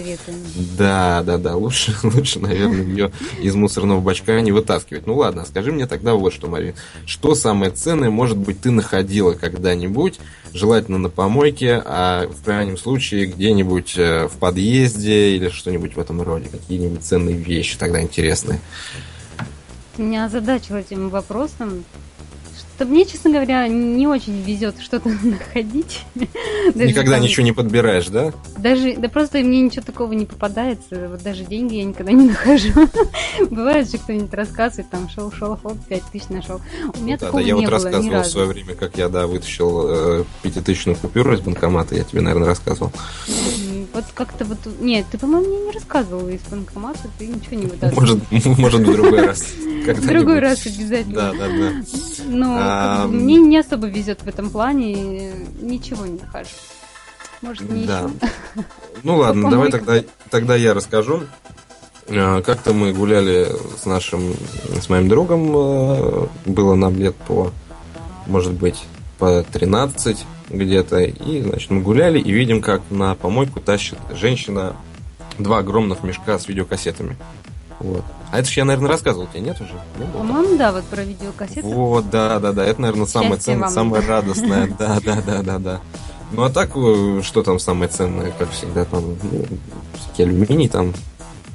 [0.77, 5.07] Да, да, да, лучше, лучше, наверное, ее из мусорного бачка не вытаскивать.
[5.07, 6.75] Ну ладно, скажи мне тогда вот что, Мария.
[7.05, 10.19] Что самое ценное, может быть, ты находила когда-нибудь
[10.53, 16.21] желательно на помойке, а в крайнем случае где-нибудь э, в подъезде или что-нибудь в этом
[16.21, 16.47] роде.
[16.49, 18.59] Какие-нибудь ценные вещи тогда интересные.
[19.97, 21.85] Меня озадачил этим вопросом
[22.75, 26.01] что мне, честно говоря, не очень везет что-то находить.
[26.75, 27.21] Никогда там...
[27.21, 28.33] ничего не подбираешь, да?
[28.57, 31.07] Даже, да просто мне ничего такого не попадается.
[31.09, 32.73] Вот даже деньги я никогда не нахожу.
[33.49, 36.61] Бывает же кто-нибудь рассказывает, там шел, шел, хоп, пять тысяч нашел.
[36.95, 39.09] У меня ну, такого да, я не вот было рассказывал в свое время, как я,
[39.09, 41.95] да, вытащил э, пятитысячную купюру из банкомата.
[41.95, 42.91] Я тебе, наверное, рассказывал.
[43.93, 44.57] Вот как-то вот...
[44.79, 48.01] Нет, ты, по-моему, мне не рассказывал из банкомата, ты ничего не вытаскивал.
[48.01, 49.45] Может, может в другой раз.
[49.83, 51.15] В другой раз обязательно.
[51.15, 51.71] Да, да, да.
[52.27, 53.07] Но а...
[53.07, 56.49] мне не особо везет в этом плане, ничего не нахожу.
[57.41, 57.99] Может, не да.
[57.99, 58.65] еще.
[59.03, 61.23] Ну ладно, давай тогда, тогда я расскажу.
[62.09, 63.47] А, как-то мы гуляли
[63.77, 64.33] с нашим,
[64.79, 67.51] с моим другом, а, было нам лет по,
[68.27, 68.83] может быть,
[69.19, 71.01] по 13 где-то.
[71.01, 74.75] И, значит, мы гуляли и видим, как на помойку тащит женщина
[75.37, 77.17] два огромных мешка с видеокассетами.
[77.83, 78.03] Вот.
[78.31, 79.73] А это же я, наверное, рассказывал, тебе нет уже?
[80.13, 81.61] По-моему, да, вот про видеокассеты.
[81.61, 82.65] Вот, да, да, да.
[82.65, 84.67] Это, наверное, самое ценное, самое радостное.
[84.79, 85.81] Да, да, да, да, да.
[86.31, 89.45] Ну а так, э, что там самое ценное, как всегда, там, ну,
[89.99, 90.93] всякие алюминий, там,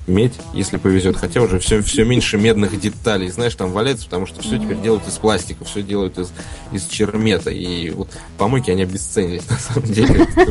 [0.08, 1.16] медь, если повезет.
[1.16, 5.06] Хотя уже все, все меньше медных деталей, знаешь, там валяется, потому что все теперь делают
[5.06, 6.32] из пластика, все делают из,
[6.72, 7.50] из чермета.
[7.50, 10.26] И вот помойки, они обесценились, на самом деле.
[10.36, 10.50] Это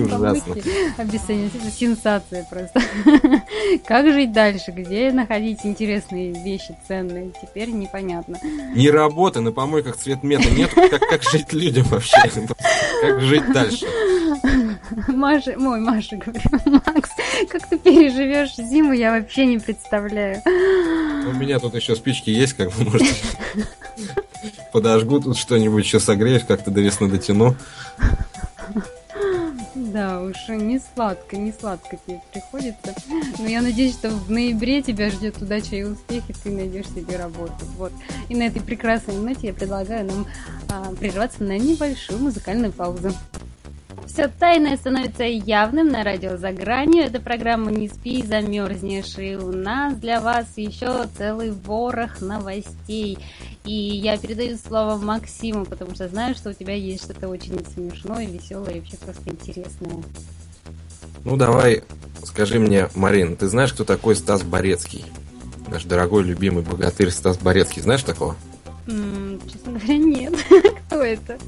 [0.00, 0.56] ужасно.
[0.96, 2.80] Обесценились, это сенсация просто.
[3.86, 4.70] Как жить дальше?
[4.70, 7.32] Где находить интересные вещи, ценные?
[7.40, 8.38] Теперь непонятно.
[8.74, 10.70] Не работы, на помойках цвет мета нет.
[10.74, 12.16] Как, как жить людям вообще?
[13.00, 13.86] Как жить дальше?
[15.08, 16.40] Маша, мой Маша, говорю,
[16.86, 17.10] Макс,
[17.48, 20.42] как ты переживешь зиму, я вообще не представляю.
[20.44, 23.06] У меня тут еще спички есть, как бы, может,
[24.72, 27.56] подожгу тут что-нибудь, еще согреешь, как-то до весны дотяну.
[29.74, 32.94] Да, уж, не сладко, не сладко тебе приходится.
[33.38, 37.16] Но я надеюсь, что в ноябре тебя ждет удача и успех, и ты найдешь себе
[37.16, 37.64] работу.
[37.76, 37.92] Вот.
[38.28, 40.26] И на этой прекрасной ноте я предлагаю нам
[40.68, 43.12] а, прерваться на небольшую музыкальную паузу.
[44.08, 47.04] Все тайное становится явным на радио «За гранью».
[47.04, 49.18] Это программа «Не спи, замерзнешь».
[49.18, 53.18] И у нас для вас еще целый ворох новостей.
[53.64, 58.26] И я передаю слово Максиму, потому что знаю, что у тебя есть что-то очень смешное,
[58.26, 60.02] веселое и вообще просто интересное.
[61.24, 61.84] Ну, давай,
[62.24, 65.04] скажи мне, Марин, ты знаешь, кто такой Стас Борецкий?
[65.68, 67.82] Наш дорогой, любимый богатырь Стас Борецкий.
[67.82, 68.36] Знаешь такого?
[68.88, 70.34] Честно говоря, нет.
[70.86, 71.38] Кто это?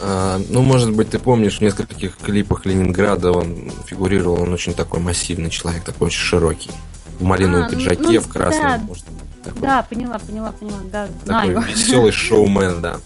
[0.00, 5.00] А, ну, может быть, ты помнишь, в нескольких клипах Ленинграда он фигурировал, он очень такой
[5.00, 6.70] массивный человек, такой очень широкий.
[7.18, 8.62] В малиновом А, ну, пиджаке, ну, в красном.
[8.62, 8.78] да.
[8.78, 9.04] может,
[9.44, 10.78] такой, Да, поняла, поняла, поняла.
[10.90, 11.62] Да, такой знаю.
[11.68, 12.98] веселый шоумен, да.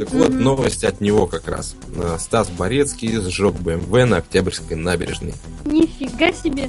[0.00, 1.76] Так вот, новость от него как раз.
[1.96, 5.34] А, Стас Борецкий сжег БМВ на Октябрьской набережной.
[5.64, 6.68] Нифига себе.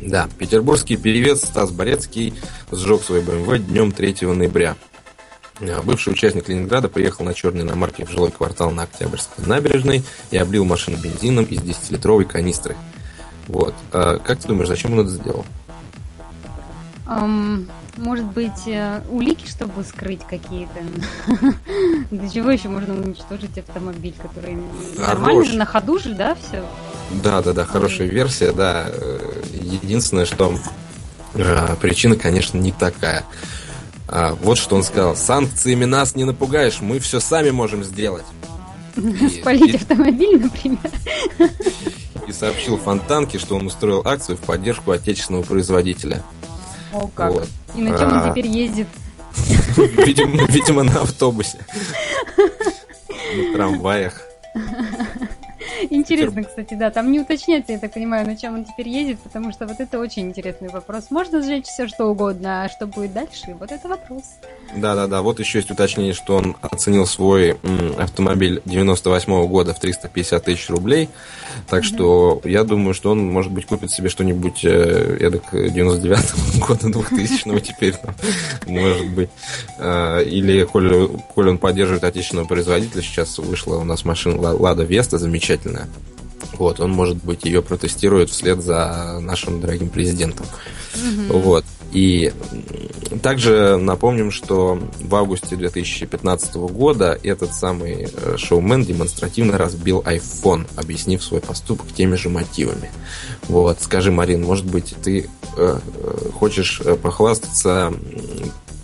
[0.00, 2.34] Да, петербургский певец Стас Борецкий
[2.70, 4.76] сжег свой БМВ днем 3 ноября.
[5.60, 10.36] А, Бывший участник Ленинграда приехал на черной иномарке в жилой квартал на Октябрьской набережной и
[10.36, 12.76] облил машину бензином из 10-литровой канистры.
[13.48, 13.74] Вот.
[13.92, 15.44] А как ты думаешь, зачем он это сделал?
[17.06, 20.80] Ам, может быть, э, улики, чтобы скрыть какие-то?
[22.10, 24.58] Для чего еще можно уничтожить автомобиль, который
[24.98, 26.64] нормально же, на ходу же, да, все?
[27.22, 28.90] Да, да, да, хорошая версия, да.
[29.52, 30.58] Единственное, что
[31.34, 33.24] э, причина, конечно, не такая.
[34.08, 35.16] А, вот что он сказал.
[35.16, 38.24] Санкциями нас не напугаешь, мы все сами можем сделать.
[38.96, 40.78] И- Спалить автомобиль, например.
[42.26, 46.22] и сообщил Фонтанке, что он устроил акцию в поддержку отечественного производителя.
[46.92, 47.32] О, как.
[47.32, 47.48] Вот.
[47.74, 48.22] И на чем А.
[48.24, 48.86] он теперь ездит?
[49.76, 51.58] Видимо, видимо, на автобусе.
[52.38, 54.22] На трамваях.
[55.90, 59.52] Интересно, кстати, да, там не уточняется, я так понимаю, на чем он теперь ездит, потому
[59.52, 61.10] что вот это очень интересный вопрос.
[61.10, 63.56] Можно сжечь все что угодно, а что будет дальше?
[63.58, 64.22] Вот это вопрос.
[64.76, 67.56] Да-да-да, вот еще есть уточнение, что он оценил свой
[67.98, 71.08] автомобиль 98 года в 350 тысяч рублей.
[71.68, 76.88] Так что я думаю, что он, может быть, купит себе что-нибудь э, эдак 99 года,
[76.88, 78.14] 2000 теперь, там,
[78.66, 79.30] может быть.
[79.78, 85.18] Э, Или, коль, он поддерживает отечественного производителя, сейчас вышла у нас машина Ла- Лада Веста
[85.66, 85.88] замечательная.
[86.58, 90.46] Вот, он, может быть, ее протестирует вслед за нашим дорогим президентом.
[91.28, 91.64] Вот.
[91.92, 92.32] И
[93.22, 101.22] также напомним, что в августе 2015 года этот самый э, шоумен демонстративно разбил iPhone, объяснив
[101.22, 102.90] свой поступок теми же мотивами.
[103.48, 103.80] Вот.
[103.80, 107.94] Скажи, Марин, может быть, ты э, э, хочешь э, похвастаться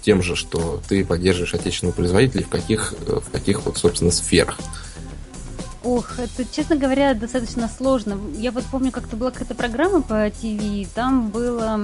[0.03, 4.59] тем же, что ты поддерживаешь отечественного производителя в каких, в каких вот, собственно, сферах?
[5.85, 8.17] Ох, это, честно говоря, достаточно сложно.
[8.37, 11.81] Я вот помню, как-то была какая-то программа по ТВ, там было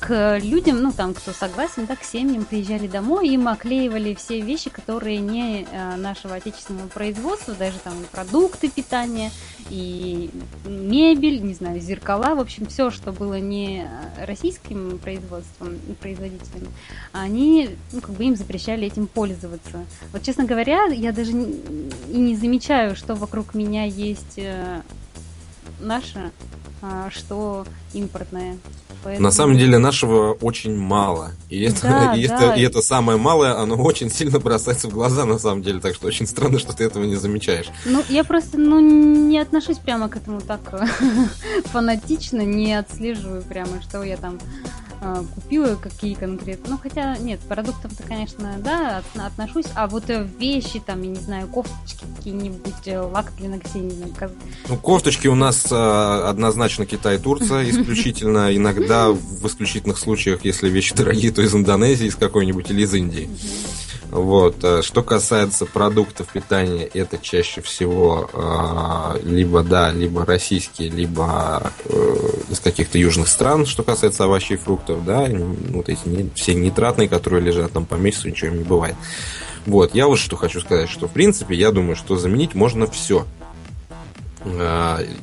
[0.00, 4.70] к людям, ну там, кто согласен, да, к семьям приезжали домой, им оклеивали все вещи,
[4.70, 9.30] которые не э, нашего отечественного производства, даже там продукты питания,
[9.70, 10.30] и
[10.64, 16.68] мебель, не знаю, зеркала, в общем, все, что было не э, российским производством и производителем,
[17.12, 19.84] они, ну, как бы им запрещали этим пользоваться.
[20.12, 24.82] Вот, честно говоря, я даже и не замечаю, что вокруг меня есть э,
[25.80, 26.30] наше,
[27.10, 28.58] что импортное.
[29.04, 31.30] Поэтому- На самом деле нашего очень мало.
[31.48, 32.34] И это, Да, и, да.
[32.34, 35.78] это, и это самое малое, оно очень сильно бросается в глаза на самом деле.
[35.80, 37.66] Так что очень странно, что ты этого не замечаешь.
[37.86, 40.60] Ну, я просто, ну, не отношусь прямо к этому так
[41.66, 44.38] фанатично, не отслеживаю прямо, что я там
[45.34, 46.70] купила, какие конкретно.
[46.70, 51.16] Ну, хотя, нет, продуктов-то, конечно, да, от- отношусь, а вот э, вещи, там, я не
[51.20, 54.32] знаю, кофточки какие-нибудь, э, лак для ногтей, не знаю, каз-
[54.68, 55.74] Ну, кофточки у нас э,
[56.28, 58.54] однозначно Китай и Турция исключительно.
[58.54, 63.28] Иногда в исключительных случаях, если вещи дорогие, то из Индонезии, из какой-нибудь или из Индии.
[64.10, 64.64] Вот.
[64.64, 72.16] э, Что касается продуктов питания, это чаще всего э, либо да, либо российские, либо э,
[72.50, 76.54] из каких-то южных стран, что касается овощей и фруктов, да, н- вот эти не- все
[76.54, 78.94] нитратные, которые лежат там по месяцу, ничего не бывает.
[79.66, 83.26] Вот, я вот что хочу сказать, что в принципе я думаю, что заменить можно все.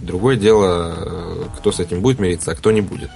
[0.02, 3.10] Другое дело, э, кто с этим будет мириться, а кто не будет.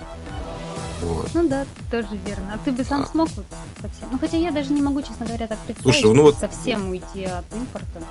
[1.14, 1.30] Вот.
[1.34, 2.54] Ну да, тоже верно.
[2.54, 3.06] А ты бы сам А.
[3.08, 3.46] смог вот
[3.82, 4.10] совсем?
[4.12, 7.24] Ну, хотя я даже не могу, честно говоря, так представить, Слушай, ну вот- совсем уйти
[7.26, 8.02] от импорта.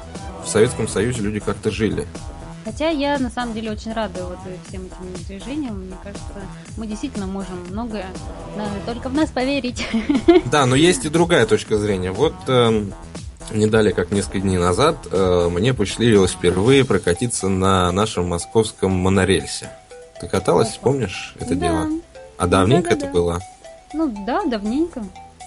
[0.44, 2.06] В Советском Союзе люди как-то жили.
[2.64, 5.78] Хотя я на самом деле очень рада вот всем этим движениям.
[5.86, 6.24] Мне кажется,
[6.76, 8.06] мы действительно можем многое.
[8.56, 9.86] Надо только в нас поверить.
[10.50, 12.10] Да, но есть и другая точка зрения.
[12.12, 12.92] Вот эм,
[13.52, 19.70] не далее, как несколько дней назад, э, мне посчастливилось впервые прокатиться на нашем московском монорельсе.
[20.20, 21.68] Ты каталась, помнишь это Да.
[21.68, 21.88] дело?
[22.38, 23.06] А давненько Да-да-да.
[23.06, 23.40] это было?
[23.92, 25.04] Ну да, давненько.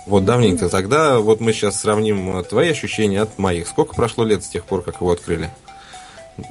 [0.07, 0.67] Вот давненько.
[0.69, 3.67] Тогда вот мы сейчас сравним э, твои ощущения от моих.
[3.67, 5.49] Сколько прошло лет с тех пор, как его открыли?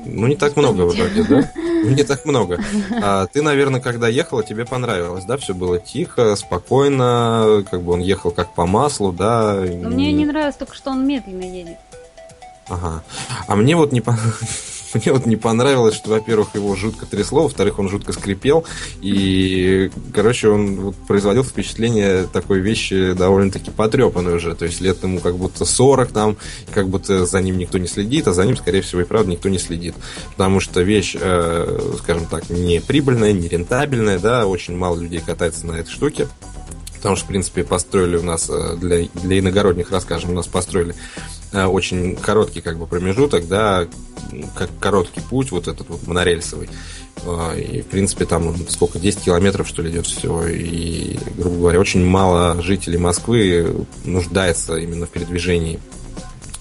[0.04, 1.50] Ну, не так много вроде, да?
[1.82, 2.60] Ну, Не так много.
[3.02, 5.38] А ты, наверное, когда ехала, тебе понравилось, да?
[5.38, 9.54] Все было тихо, спокойно, как бы он ехал как по маслу, да?
[9.54, 11.78] Но мне не нравилось только, что он медленно едет.
[12.68, 13.02] Ага.
[13.48, 14.14] А мне вот не по-
[14.94, 18.64] Мне вот не понравилось, что, во-первых, его жутко трясло, во-вторых, он жутко скрипел,
[19.00, 25.20] и, короче, он вот производил впечатление такой вещи довольно-таки потрепанной уже, то есть лет ему
[25.20, 26.36] как будто 40 там,
[26.72, 29.48] как будто за ним никто не следит, а за ним, скорее всего, и правда никто
[29.48, 29.94] не следит,
[30.32, 35.66] потому что вещь, э, скажем так, не прибыльная, не рентабельная, да, очень мало людей катается
[35.66, 36.28] на этой штуке,
[36.96, 40.94] Потому что, в принципе, построили у нас э, для, для иногородних, расскажем, у нас построили
[41.52, 43.86] очень короткий как бы промежуток, да,
[44.54, 46.68] как короткий путь, вот этот вот монорельсовый.
[47.24, 50.44] Э, И, в принципе, там сколько, 10 километров, что ли, идет всего.
[50.46, 55.80] И, грубо говоря, очень мало жителей Москвы нуждается именно в передвижении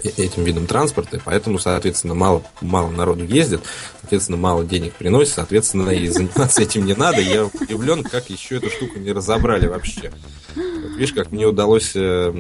[0.04, 3.62] э- этим видом транспорта, поэтому, соответственно, мало, мало народу ездит,
[4.02, 7.22] соответственно, мало денег приносит, соответственно, и заниматься этим не надо.
[7.22, 10.12] Я удивлен, как еще эту штуку не разобрали вообще.
[10.56, 12.34] Вот видишь, как мне удалось э,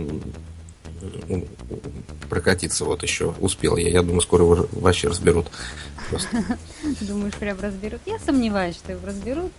[2.30, 3.34] прокатиться вот еще.
[3.40, 3.90] Успел я.
[3.90, 5.48] Я думаю, скоро его вообще разберут.
[6.10, 6.44] Просто.
[7.02, 8.02] Думаешь, прям разберут?
[8.06, 9.52] Я сомневаюсь, что его разберут.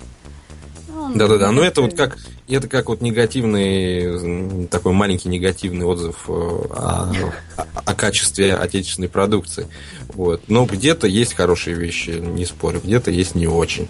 [0.96, 6.33] Он Да-да-да, ну это вот как это как вот негативный такой маленький негативный отзыв э,
[6.33, 7.12] о,
[7.57, 9.68] о- о качестве отечественной продукции.
[10.09, 10.42] Вот.
[10.48, 13.88] Но где-то есть хорошие вещи, не спорю, где-то есть не очень.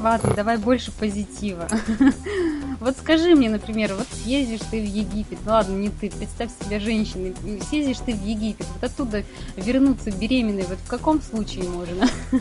[0.00, 1.68] Ладно, давай больше позитива.
[2.80, 6.78] Вот скажи мне, например, вот съездишь ты в Египет, ну ладно, не ты, представь себя
[6.80, 7.34] женщиной,
[7.68, 9.24] съездишь ты в Египет, вот оттуда
[9.56, 12.08] вернуться беременной, вот в каком случае можно?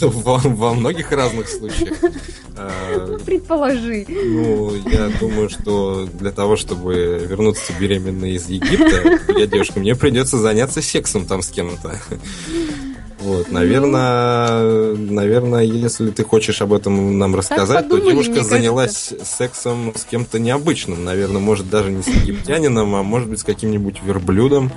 [0.00, 1.96] Во, многих разных случаях.
[2.56, 4.06] Ну, предположи.
[4.08, 10.38] Ну, я думаю, что для того, чтобы вернуться беременной из Египта, я девушка, мне придется
[10.38, 12.00] заняться сексом там с кем-то.
[13.24, 19.14] Вот, наверное, наверное, если ты хочешь об этом нам рассказать, то подумали, девушка мне занялась
[19.24, 21.04] сексом с кем-то необычным.
[21.04, 24.70] Наверное, может, даже не с египтянином, а может быть, с каким-нибудь верблюдом.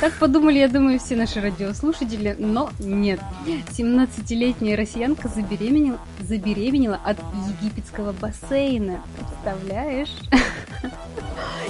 [0.00, 3.20] Так подумали, я думаю, все наши радиослушатели, но нет.
[3.46, 7.18] 17-летняя россиянка забеременела, забеременела от
[7.60, 9.00] египетского бассейна.
[9.18, 10.10] Представляешь?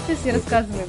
[0.07, 0.89] Сейчас я рассказываю.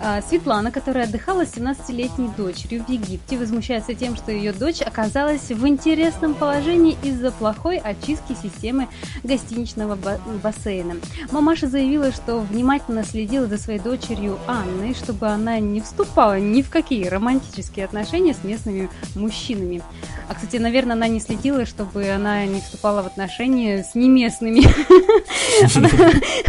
[0.00, 5.48] А, Светлана, которая отдыхала с 17-летней дочерью в Египте, возмущается тем, что ее дочь оказалась
[5.48, 8.88] в интересном положении из-за плохой очистки системы
[9.24, 10.96] гостиничного ба- бассейна.
[11.30, 16.70] Мамаша заявила, что внимательно следила за своей дочерью Анной, чтобы она не вступала ни в
[16.70, 19.82] какие романтические отношения с местными мужчинами.
[20.28, 24.62] А, кстати, наверное, она не следила, чтобы она не вступала в отношения с неместными.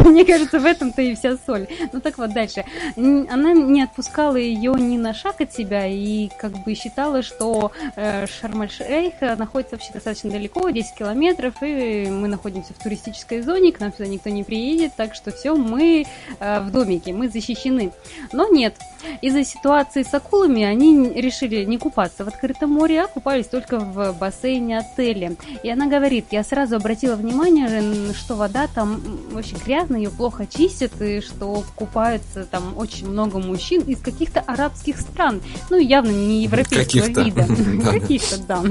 [0.00, 1.66] Мне кажется, в этом-то и вся соль.
[1.92, 2.64] Ну так вот, дальше.
[2.96, 9.14] Она не отпускала ее ни на шаг от себя и как бы считала, что Шарм-эль-Шейх
[9.20, 13.92] э, находится вообще достаточно далеко, 10 километров, и мы находимся в туристической зоне, к нам
[13.92, 16.06] сюда никто не приедет, так что все, мы
[16.38, 17.92] э, в домике, мы защищены.
[18.32, 18.76] Но нет,
[19.22, 24.12] из-за ситуации с акулами они решили не купаться в открытом море, а купались только в
[24.18, 25.36] бассейне отеля.
[25.62, 29.00] И она говорит, я сразу обратила внимание, что вода там
[29.34, 35.00] очень грязная, ее плохо чистят, и что купаются там очень много мужчин из каких-то арабских
[35.00, 35.40] стран.
[35.70, 37.22] Ну, явно не европейского Каких-то.
[37.22, 37.46] вида.
[37.48, 38.00] Да-да.
[38.00, 38.62] Каких-то, да.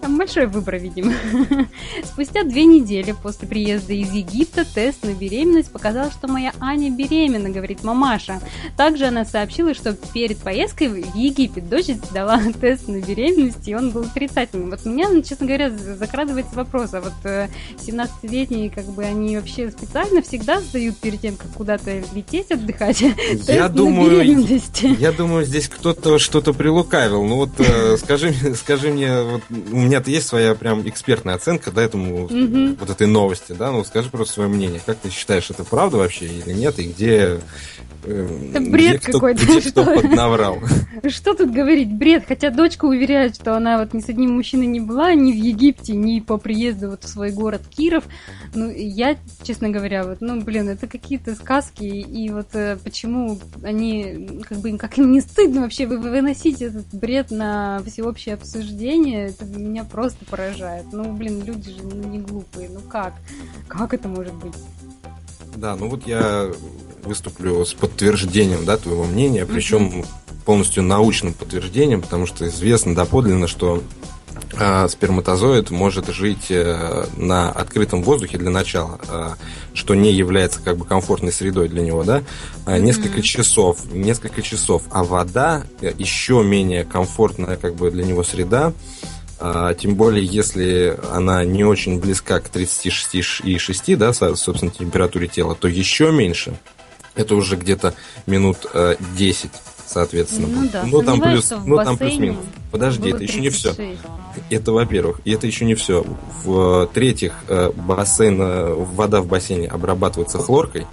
[0.00, 1.12] Там большой выбор, видимо.
[2.04, 7.50] Спустя две недели после приезда из Египта тест на беременность показал, что моя Аня беременна,
[7.50, 8.40] говорит мамаша.
[8.76, 13.90] Также она сообщила, что перед поездкой в Египет дочь сдала тест на беременность, и он
[13.90, 14.70] был отрицательным.
[14.70, 17.48] Вот у меня, честно говоря, закрадывается вопрос, а вот э,
[17.78, 23.00] 17-летние, как бы, они вообще специально всегда сдают перед тем, как куда-то лететь отдыхать,
[23.48, 24.18] Я на думаю.
[24.98, 27.24] Я думаю, здесь кто-то что-то прилукавил.
[27.24, 31.82] Ну вот э, скажи, скажи мне, вот, у меня-то есть своя прям экспертная оценка да,
[31.82, 32.76] этому Мгм.
[32.78, 33.70] вот этой новости, да?
[33.70, 34.80] Ну скажи просто свое мнение.
[34.84, 36.78] Как ты считаешь, это правда вообще или нет?
[36.78, 37.40] И где,
[38.04, 40.58] э, Это бред где кто, какой-то, где что поднаврал?
[41.08, 44.80] Что тут говорить, бред, хотя дочка уверяет, что она вот ни с одним мужчиной не
[44.80, 48.04] была, ни в Египте, ни по приезду вот в свой город Киров.
[48.54, 54.42] Ну, я, честно говоря, вот, ну, блин, это какие-то сказки, и вот э, почему они,
[54.48, 59.44] как бы, как им не стыдно вообще вы- выносить этот бред на всеобщее обсуждение, это
[59.44, 60.86] меня просто поражает.
[60.92, 63.14] Ну, блин, люди же ну, не глупые, ну как?
[63.68, 64.54] Как это может быть?
[65.56, 66.50] Да, ну вот я
[67.04, 70.04] выступлю с подтверждением, да, твоего мнения, причем
[70.44, 73.82] полностью научным подтверждением, потому что известно доподлинно, что
[74.58, 79.28] э, сперматозоид может жить э, на открытом воздухе для начала, э,
[79.74, 82.22] что не является как бы комфортной средой для него, да,
[82.66, 88.22] э, несколько часов, несколько часов, а вода э, еще менее комфортная как бы для него
[88.22, 88.72] среда,
[89.40, 95.68] а, тем более, если она не очень близка к 36,6, да, собственно, температуре тела, то
[95.68, 96.58] еще меньше.
[97.18, 97.94] Это уже где-то
[98.26, 99.50] минут э, 10,
[99.86, 100.46] соответственно.
[100.46, 102.44] Ну да, ну там плюс, ну там плюс-минус.
[102.70, 103.74] Подожди, это еще не все.
[103.74, 104.00] 36.
[104.50, 105.20] Это во-первых.
[105.24, 106.04] И это еще не все.
[106.44, 110.86] В-третьих, э, бассейн, э, вода в бассейне обрабатывается хлоркой,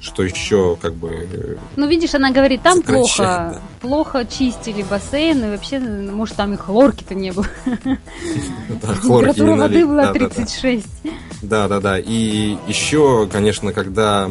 [0.00, 3.60] что еще как бы э, Ну, видишь, она говорит, там плохо, да.
[3.80, 7.46] плохо чистили бассейн, и вообще, может, там и хлорки-то не было.
[7.64, 10.28] да, хлорки Температура воды была Да, да, да.
[10.28, 10.86] 36.
[11.42, 11.98] Да, да, да.
[11.98, 14.28] И еще, конечно, когда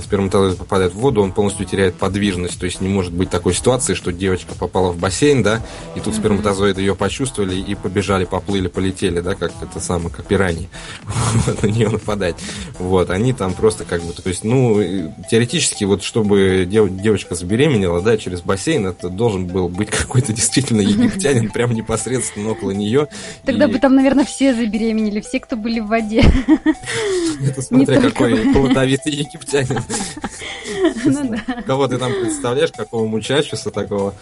[0.00, 2.58] сперматозоид попадает в воду, он полностью теряет подвижность.
[2.58, 5.60] То есть не может быть такой ситуации, что девочка попала в бассейн, да,
[5.96, 10.68] и тут сперматозоиды ее почувствовали и побежали, поплыли, полетели, да, как это самое, как пираньи,
[11.46, 12.36] вот, на нее нападать.
[12.78, 18.00] Вот, они там просто как бы, то есть, ну, теоретически, вот, чтобы дев- девочка забеременела,
[18.00, 23.08] да, через бассейн, это должен был быть какой-то действительно египтянин прям непосредственно около нее.
[23.44, 26.22] Тогда И- бы там, наверное, все забеременели, все, кто были в воде.
[27.46, 29.82] Это смотря какой плодовитый египтянин.
[31.04, 31.36] Ну.
[31.66, 34.14] Кого ты там представляешь, какого мучачуса такого?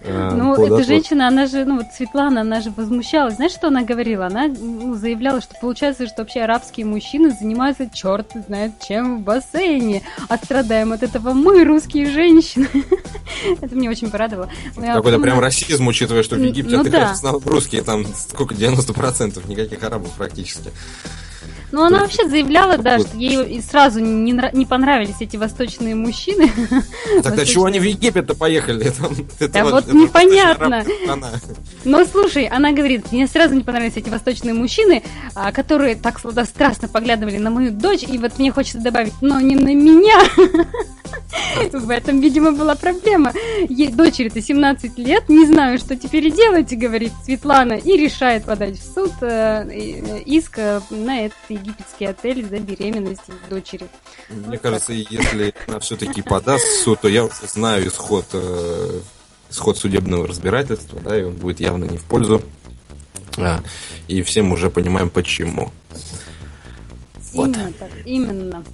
[0.00, 3.36] Э, Ну, эта женщина, она же, ну вот Светлана, она же возмущалась.
[3.36, 4.26] Знаешь, что она говорила?
[4.26, 10.02] Она ну, заявляла, что получается, что вообще арабские мужчины занимаются черт знает чем в бассейне.
[10.28, 12.68] А страдаем от этого мы, русские женщины.
[13.60, 14.50] Это мне очень порадовало.
[14.74, 17.14] Какой-то прям расизм, учитывая, что в Египте ну да.
[17.44, 20.70] русские, там сколько, 90%, никаких арабов практически.
[21.72, 26.50] Ну, она вообще заявляла, да, что ей сразу не, нра- не понравились эти восточные мужчины.
[27.22, 28.92] Тогда чего они в Египет-то поехали?
[29.52, 30.84] Да вот непонятно.
[31.84, 35.02] Но слушай, она говорит, мне сразу не понравились эти восточные мужчины,
[35.34, 39.56] а, которые так сладострастно поглядывали на мою дочь, и вот мне хочется добавить, но не
[39.56, 40.20] на меня.
[41.72, 43.32] В этом, видимо, была проблема.
[43.68, 48.94] Ей дочери-то 17 лет, не знаю, что теперь делать, говорит Светлана, и решает подать в
[48.94, 53.86] суд э, э, иск э, на этот египетский отель за беременность дочери.
[54.28, 59.00] Мне кажется, если она все-таки подаст в суд, то я уже знаю исход, э,
[59.50, 62.42] исход судебного разбирательства, да, и он будет явно не в пользу.
[63.36, 63.60] А,
[64.08, 65.72] и все мы уже понимаем, почему.
[67.32, 67.48] Вот.
[67.48, 68.64] Именно так, именно.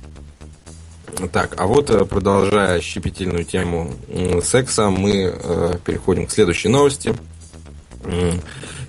[1.32, 3.94] Так, а вот э, продолжая щепетильную тему
[4.42, 7.14] секса, мы э, переходим к следующей новости.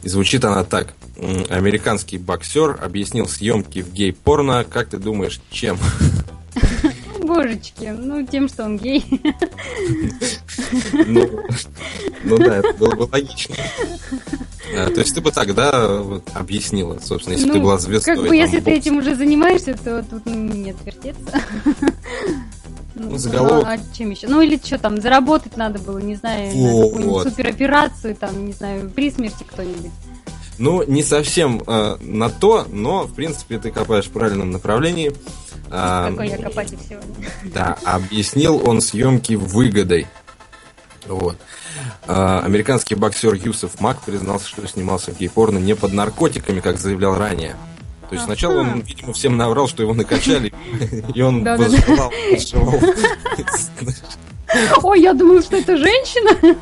[0.04, 0.94] И звучит она так.
[1.50, 4.66] Американский боксер объяснил съемки в гей-порно.
[4.70, 5.78] Как ты думаешь, чем?
[7.28, 9.06] Божечки, ну тем, что он гей.
[11.06, 11.30] Ну,
[12.24, 13.56] ну да, это было бы логично.
[14.76, 16.02] А, То есть ты бы тогда
[16.34, 18.16] объяснила, собственно, если бы ты Ну, была звездой.
[18.16, 21.42] Как бы, если ты этим уже занимаешься, то тут не отвертеться.
[22.96, 23.66] Ну, заголовок.
[23.68, 24.28] а чем еще?
[24.28, 26.90] Ну, или что там, заработать надо было, не знаю, на Вот.
[26.94, 29.92] какую-нибудь супероперацию, там, не знаю, при смерти кто-нибудь.
[30.58, 35.14] Ну, не совсем э, на то, но, в принципе, ты копаешь в правильном направлении.
[35.70, 37.30] А, Какой я копатель сегодня.
[37.46, 40.08] Да, объяснил он съемки выгодой.
[41.06, 41.38] Вот.
[42.08, 47.16] А, Американский боксер Юсеф Мак признался, что снимался в гей-порно не под наркотиками, как заявлял
[47.18, 47.56] ранее.
[48.10, 50.54] То есть сначала он, видимо, всем наврал, что его накачали,
[51.14, 52.12] и он возжелал.
[54.82, 56.56] Ой, я думала, что это женщина.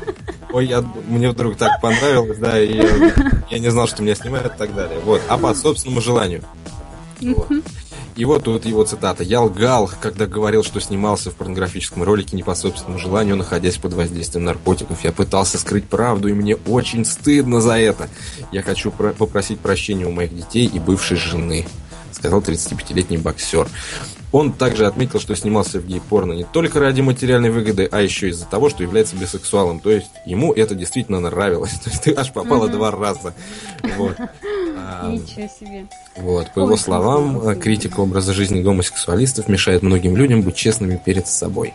[0.52, 3.12] Ой, я, мне вдруг так понравилось, да, и я,
[3.50, 4.98] я не знал, что меня снимают и так далее.
[5.04, 6.42] Вот, а по собственному желанию.
[7.20, 7.48] Вот.
[8.16, 9.22] И вот тут его цитата.
[9.22, 13.92] «Я лгал, когда говорил, что снимался в порнографическом ролике не по собственному желанию, находясь под
[13.92, 15.04] воздействием наркотиков.
[15.04, 18.08] Я пытался скрыть правду, и мне очень стыдно за это.
[18.52, 21.66] Я хочу про- попросить прощения у моих детей и бывшей жены»,
[22.10, 23.68] сказал 35-летний боксер.
[24.32, 28.44] Он также отметил, что снимался в гей-порно не только ради материальной выгоды, а еще из-за
[28.46, 29.78] того, что является бисексуалом.
[29.80, 31.70] То есть ему это действительно нравилось.
[31.84, 32.72] То есть ты аж попала Мгм.
[32.76, 33.34] два раза.
[33.96, 34.16] Вот.
[34.88, 35.86] А, Ничего себе.
[36.16, 37.60] вот, по его Ой, словам, классно.
[37.60, 41.74] критика образа жизни гомосексуалистов мешает многим людям быть честными перед собой.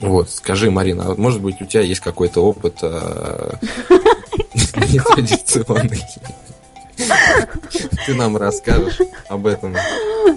[0.00, 3.52] Вот, скажи, Марина, а вот, может быть, у тебя есть какой-то опыт э,
[4.74, 6.02] нетрадиционный?
[8.06, 9.74] Ты нам расскажешь об этом.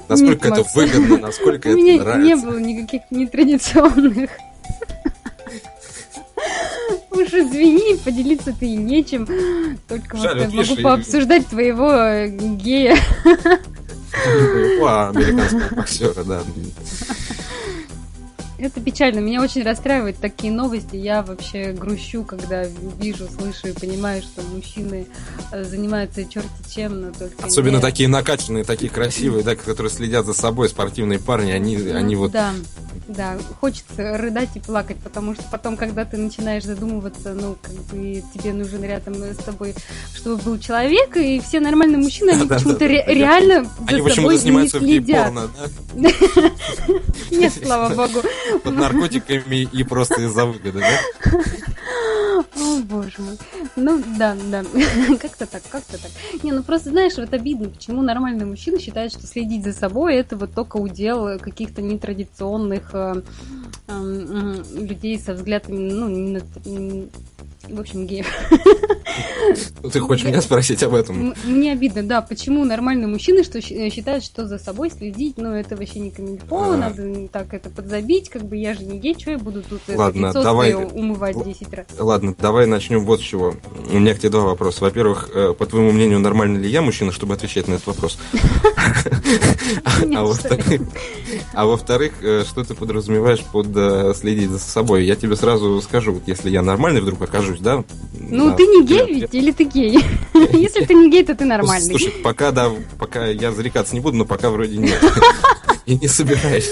[0.07, 2.45] Насколько это выгодно, насколько У это меня не нравится.
[2.47, 4.30] было никаких нетрадиционных.
[7.12, 9.28] Уж извини, поделиться ты и нечем.
[9.88, 12.97] Только вот Жаль, вот видишь, могу и- пообсуждать твоего э, гея.
[15.10, 16.41] Американского боксера, да.
[18.60, 19.20] Это печально.
[19.20, 20.95] Меня очень расстраивают такие новости.
[20.95, 22.66] Я вообще грущу, когда
[22.99, 25.07] вижу, слышу и понимаю, что мужчины
[25.51, 27.82] э, занимаются черти чем, но только Особенно не...
[27.82, 32.32] такие накачанные, такие красивые, да, которые следят за собой, спортивные парни, они, Ну, они вот...
[32.32, 32.53] Да,
[33.07, 38.24] да, хочется рыдать и плакать, потому что потом, когда ты начинаешь задумываться, ну, как бы
[38.34, 39.74] тебе нужен рядом с тобой,
[40.14, 45.34] чтобы был человек, и все нормальные мужчины, они почему-то реально за собой не следят.
[47.32, 48.22] Нет, слава богу.
[48.64, 51.34] Под наркотиками и просто из-за выгоды, да?
[52.56, 53.38] О, боже мой.
[53.76, 54.64] Ну, да, да.
[55.22, 56.12] Как-то так, как-то так.
[56.43, 60.36] Не, ну просто, знаешь, вот обидно, почему нормальный мужчина считает, что следить за собой это
[60.36, 63.22] вот только удел каких-то нетрадиционных э,
[63.88, 67.10] эм, людей со взглядами, ну,
[67.74, 68.28] в общем, геев.
[69.91, 71.34] Ты хочешь меня спросить об этом?
[71.43, 75.76] Мне обидно, да, почему нормальные мужчины что щ- считают, что за собой следить, ну, это
[75.76, 79.38] вообще не камильфо, надо так это подзабить, как бы я же не гей, что я
[79.38, 81.86] буду тут Ладно, давай- умывать л- 10 раз.
[81.97, 83.55] Ладно, давай начнем вот с чего.
[83.91, 84.84] У меня к тебе два вопроса.
[84.84, 88.17] Во-первых, э, по твоему мнению, нормальный ли я мужчина, чтобы отвечать на этот вопрос?
[90.15, 90.65] А во-вторых,
[91.54, 95.06] а во-вторых, э, что ты подразумеваешь под э, следить за собой?
[95.06, 97.84] Я тебе сразу скажу, вот если я нормальный вдруг окажусь, да?
[98.14, 100.04] Ну, да, ты не гей ведь, или ты гей?
[100.54, 101.90] Если ты не гей, то ты нормальный.
[101.90, 105.02] Слушай, пока, да, пока я зарекаться не буду, но пока вроде нет.
[105.86, 106.70] И не собираюсь.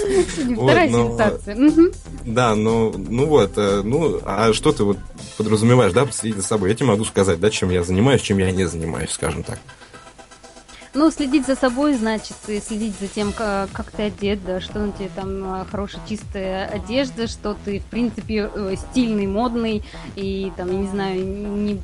[0.54, 1.56] Вторая вот, но- сенсация.
[1.56, 1.90] Мгм.
[2.24, 4.98] Да, ну, ну вот, э, ну, а что ты вот
[5.36, 6.68] подразумеваешь, да, следить за собой?
[6.68, 9.58] Я тебе могу сказать, да, чем я занимаюсь, чем я не занимаюсь, скажем так.
[10.98, 14.80] Ну, следить за собой, значит, и следить за тем, как, как ты одет, да, что
[14.80, 19.84] на тебе там а, хорошая чистая одежда, что ты, в принципе, э, стильный, модный,
[20.16, 21.80] и там, я не знаю, не,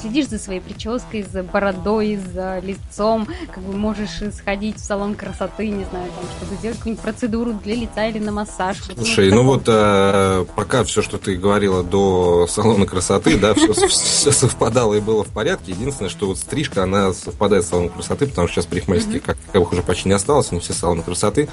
[0.00, 5.68] следишь за своей прической, за бородой, за лицом, как бы можешь сходить в салон красоты,
[5.68, 8.78] не знаю, там, чтобы сделать какую-нибудь процедуру для лица или на массаж.
[8.96, 13.72] Слушай, ну вот э, пока все, что ты говорила до салона красоты, да, все,
[14.32, 15.70] совпадало и было в порядке.
[15.70, 19.72] Единственное, что вот стрижка, она совпадает с салоном красоты, потому что сейчас парикмахерских как таковых
[19.72, 21.48] уже почти не осталось, не все салоны красоты.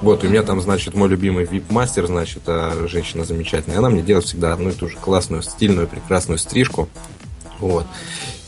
[0.00, 3.78] Вот, и у меня там, значит, мой любимый вип-мастер, значит, а, женщина замечательная.
[3.78, 6.88] Она мне делает всегда одну и ту же классную, стильную, прекрасную стрижку.
[7.58, 7.86] Вот.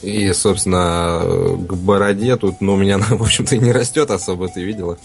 [0.02, 4.48] И, собственно, к бороде тут, ну, у меня она, в общем-то, и не растет особо,
[4.48, 4.98] ты видела.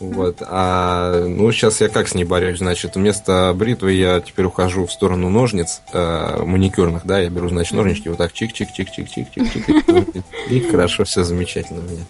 [0.00, 0.42] Вот.
[0.42, 2.58] А, ну, сейчас я как с ней борюсь?
[2.58, 7.74] Значит, вместо бритвы я теперь ухожу в сторону ножниц э, маникюрных, да, я беру, значит,
[7.74, 12.04] ножнички, вот так чик-чик-чик-чик-чик-чик-чик, и хорошо, все замечательно у меня.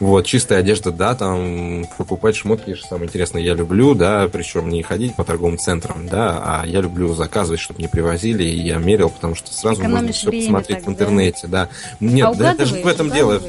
[0.00, 4.84] Вот, чистая одежда, да, там покупать шмотки, что самое интересное, я люблю, да, причем не
[4.84, 9.10] ходить по торговым центрам, да, а я люблю заказывать, чтобы не привозили, и я мерил,
[9.10, 11.68] потому что сразу можно Экономишь все время посмотреть так, в интернете, да.
[11.98, 13.42] Нет, а да, даже в угадываешь, этом дело.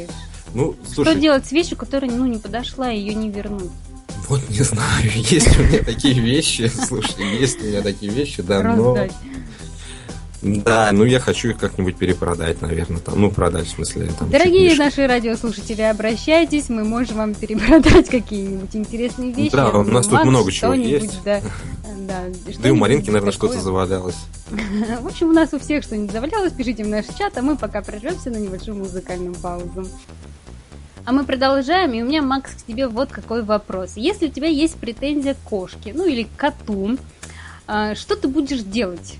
[0.53, 3.71] Ну, Что слушай, делать с вещью, которая, ну, не подошла, ее не вернуть?
[4.29, 8.61] вот не знаю, есть у меня такие вещи, слушай, есть у меня такие вещи, да,
[8.61, 8.97] но...
[10.41, 14.29] Да, ну я хочу их как-нибудь перепродать, наверное, там, ну, продать, в смысле, там...
[14.29, 19.51] Дорогие наши радиослушатели, обращайтесь, мы можем вам перепродать какие-нибудь интересные вещи.
[19.51, 21.21] Да, у нас тут много чего есть.
[21.25, 21.41] Да,
[22.07, 22.23] да,
[22.57, 24.15] Да и у Маринки, наверное, что-то завалялось.
[25.01, 27.81] В общем, у нас у всех что-нибудь завалялось, пишите в наш чат, а мы пока
[27.81, 29.87] прервемся на небольшую музыкальную паузу.
[31.05, 33.93] А мы продолжаем, и у меня, Макс, к тебе вот какой вопрос.
[33.95, 36.97] Если у тебя есть претензия к кошке, ну или к коту,
[37.67, 39.15] а, что ты будешь делать?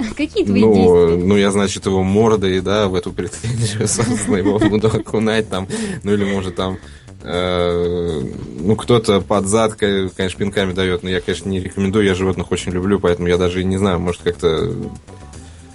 [0.16, 1.24] Какие твои Ну, действия?
[1.26, 5.66] ну, я, значит, его мордой, да, в эту претензию, собственно, его буду окунать там,
[6.02, 6.78] ну, или, может, там,
[7.22, 8.22] э,
[8.60, 12.50] ну, кто-то под зад, ко- конечно, пинками дает, но я, конечно, не рекомендую, я животных
[12.50, 14.72] очень люблю, поэтому я даже не знаю, может, как-то...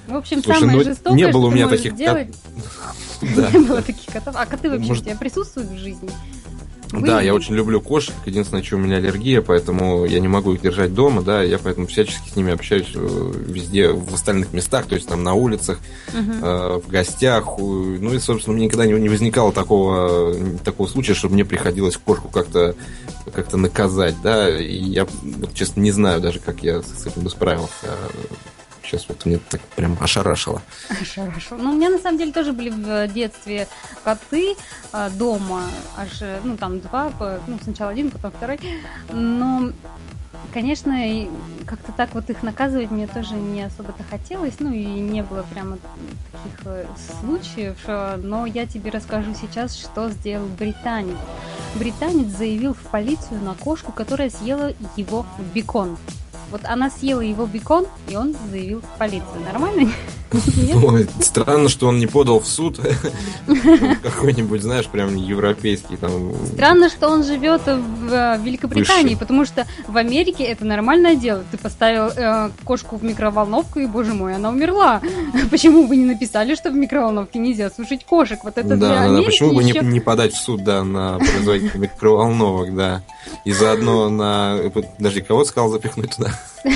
[0.08, 2.28] В общем, слушай, самое ну, жестокое, не было что у меня таких сделать,
[3.36, 4.36] Да, не было таких котов.
[4.38, 6.10] А коты вообще у тебя присутствуют в жизни?
[6.92, 8.14] Да, я очень люблю кошек.
[8.26, 11.88] Единственное, что у меня аллергия, поэтому я не могу их держать дома, да, я поэтому
[11.88, 15.80] всячески с ними общаюсь э, везде, в остальных местах, то есть там на улицах,
[16.14, 17.58] э, в гостях.
[17.58, 22.30] Ну и, собственно, мне никогда не, не возникало такого, такого случая, чтобы мне приходилось кошку
[22.30, 22.76] как-то
[23.34, 27.30] как-то наказать, да, и я, вот, честно, не знаю даже, как я с этим бы
[27.30, 27.72] справился.
[28.86, 30.62] Сейчас вот мне так прям ошарашило.
[31.16, 31.58] Хорошо.
[31.58, 33.68] Ну, у меня на самом деле тоже были в детстве
[34.04, 34.56] коты
[34.92, 35.64] а, дома,
[35.98, 37.12] аж, э, ну, там два,
[37.48, 38.60] ну, сначала один, потом второй.
[39.12, 39.72] Но,
[40.54, 40.96] конечно,
[41.66, 45.78] как-то так вот их наказывать мне тоже не особо-то хотелось, ну, и не было прямо
[46.32, 46.86] таких э,
[47.22, 51.18] случаев, э, но я тебе расскажу сейчас, что сделал британец.
[51.76, 55.98] Британец заявил в полицию на кошку, которая съела его бекон.
[56.52, 59.42] Вот она съела его бекон, и он заявил в полицию.
[59.52, 59.92] Нормально?
[60.84, 62.80] Ой, странно, что он не подал в суд
[64.04, 66.34] какой-нибудь, знаешь, прям европейский там.
[66.54, 69.20] Странно, что он живет в э, Великобритании, Выше.
[69.20, 71.44] потому что в Америке это нормальное дело.
[71.52, 75.02] Ты поставил э, кошку в микроволновку, и, боже мой, она умерла.
[75.52, 78.40] Почему бы не написали, что в микроволновке нельзя сушить кошек?
[78.44, 79.80] Вот это да, для да, Америки почему бы еще...
[79.80, 83.04] не, не подать в суд, да, на производителя микроволновок, да.
[83.44, 84.60] И заодно на...
[84.98, 86.32] Подожди, кого сказал запихнуть туда?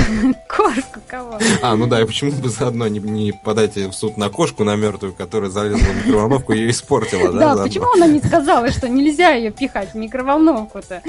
[0.47, 1.37] Кошку кого?
[1.61, 4.75] А, ну да, и почему бы заодно не, не подать в суд на кошку, на
[4.75, 7.55] мертвую, которая залезла в микроволновку и ее испортила, да?
[7.55, 11.01] Да, почему она не сказала, что нельзя ее пихать в микроволновку-то?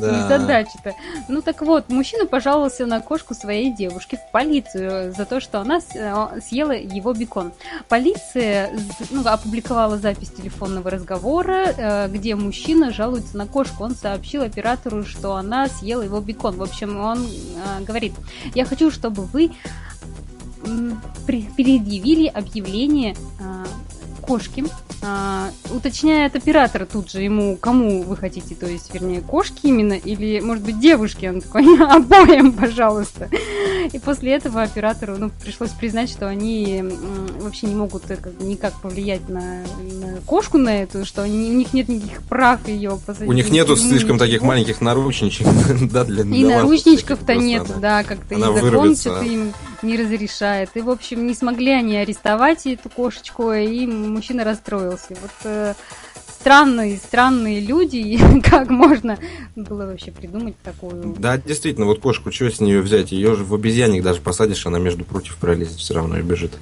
[0.00, 0.16] Да.
[0.16, 0.94] Незадача-то.
[1.28, 5.80] Ну так вот, мужчина пожаловался на кошку своей девушки в полицию за то, что она
[5.92, 7.50] э, съела его бекон.
[7.88, 8.70] Полиция
[9.10, 13.82] ну, опубликовала запись телефонного разговора, э, где мужчина жалуется на кошку.
[13.82, 16.54] Он сообщил оператору, что она съела его бекон.
[16.54, 18.12] В общем, он э, говорит,
[18.54, 19.50] я хочу, чтобы вы
[21.26, 23.66] предъявили объявление а,
[24.22, 24.64] кошки,
[25.02, 30.40] а, уточняет оператор тут же ему, кому вы хотите, то есть, вернее, кошки именно, или,
[30.40, 33.28] может быть, девушки, он такой, обоим, пожалуйста.
[33.92, 36.84] И после этого оператору, ну, пришлось признать, что они
[37.40, 39.64] вообще не могут э, как, никак повлиять на,
[40.00, 43.28] на кошку на эту, что они, у них нет никаких прав ее посадить.
[43.28, 45.46] У них нету слишком таких маленьких наручничек,
[45.92, 49.52] да, для И наручничков-то нет, да, как-то и закон что-то им
[49.82, 50.70] не разрешает.
[50.74, 55.16] И, в общем, не смогли они арестовать эту кошечку, и мужчина расстроился.
[55.20, 55.74] Вот э,
[56.42, 59.18] странные, странные люди, как можно
[59.54, 61.14] было вообще придумать такую...
[61.18, 63.12] Да, действительно, вот кошку, что с нее взять?
[63.12, 66.52] Ее же в обезьянник даже посадишь, она между против пролезет, все равно и бежит.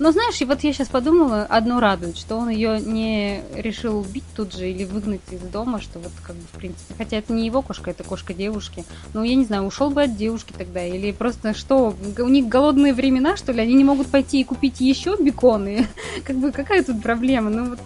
[0.00, 4.24] Но знаешь, и вот я сейчас подумала, одно радует, что он ее не решил убить
[4.34, 7.44] тут же или выгнать из дома, что вот как бы в принципе, хотя это не
[7.44, 8.86] его кошка, это кошка девушки.
[9.12, 12.94] Ну, я не знаю, ушел бы от девушки тогда, или просто что, у них голодные
[12.94, 15.86] времена, что ли, они не могут пойти и купить еще беконы?
[16.24, 17.50] Как бы какая тут проблема?
[17.50, 17.78] Ну вот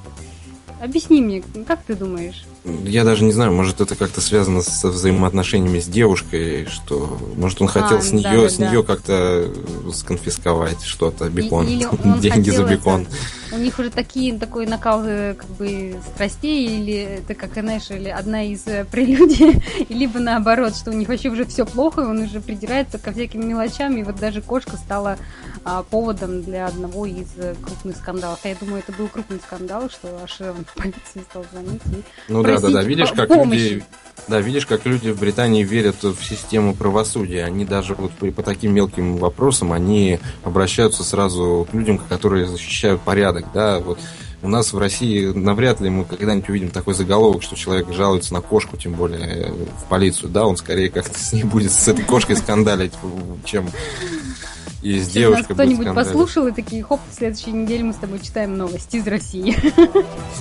[0.80, 2.44] Объясни мне, как ты думаешь?
[2.64, 7.68] Я даже не знаю, может это как-то связано со взаимоотношениями с девушкой, что может он
[7.68, 8.70] хотел а, с нее, да, с да.
[8.70, 9.52] нее как-то
[9.92, 11.86] сконфисковать что-то, бекон, или
[12.20, 13.02] деньги за бекон.
[13.02, 13.10] Это
[13.54, 18.08] у них уже такие, такой накал э, как бы страстей, или это как, знаешь, или
[18.08, 22.22] одна из э, прелюдий, либо наоборот, что у них вообще уже все плохо, и он
[22.22, 25.18] уже придирается ко всяким мелочам, и вот даже кошка стала
[25.64, 28.40] а, поводом для одного из э, крупных скандалов.
[28.42, 32.42] А я думаю, это был крупный скандал, что аж в полиции стал звонить и Ну
[32.42, 33.58] да, да, да, видишь, как помощи.
[33.58, 33.84] люди
[34.26, 37.44] да, видишь, как люди в Британии верят в систему правосудия.
[37.44, 43.02] Они даже вот по, по таким мелким вопросам, они обращаются сразу к людям, которые защищают
[43.02, 43.98] порядок, да, вот
[44.42, 48.42] у нас в России навряд ли мы когда-нибудь увидим такой заголовок, что человек жалуется на
[48.42, 52.36] кошку, тем более в полицию, да, он скорее как-то с ней будет с этой кошкой
[52.36, 52.92] скандалить,
[53.44, 53.68] чем
[54.84, 58.56] и с девушкой кто-нибудь послушал и такие, хоп, в следующей неделе мы с тобой читаем
[58.58, 59.56] новости из России.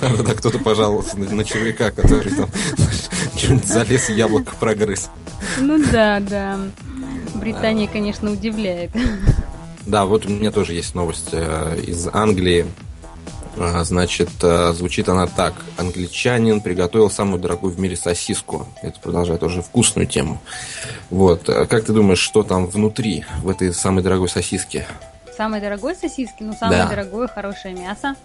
[0.00, 2.48] Да, кто-то пожаловался на, на червяка, который там
[3.64, 5.08] залез яблоко прогрыз.
[5.58, 6.58] Ну да, да.
[7.34, 8.90] Британия, конечно, удивляет.
[9.86, 12.66] Да, вот у меня тоже есть новость э, из Англии.
[13.56, 15.54] А, значит, э, звучит она так.
[15.76, 18.66] Англичанин приготовил самую дорогую в мире сосиску.
[18.82, 20.40] Это продолжает уже вкусную тему.
[21.10, 21.48] Вот.
[21.48, 24.86] Э, как ты думаешь, что там внутри, в этой самой дорогой сосиске?
[25.36, 26.42] Самой дорогой сосиски?
[26.42, 26.88] Ну, самое да.
[26.88, 28.16] дорогое, хорошее мясо.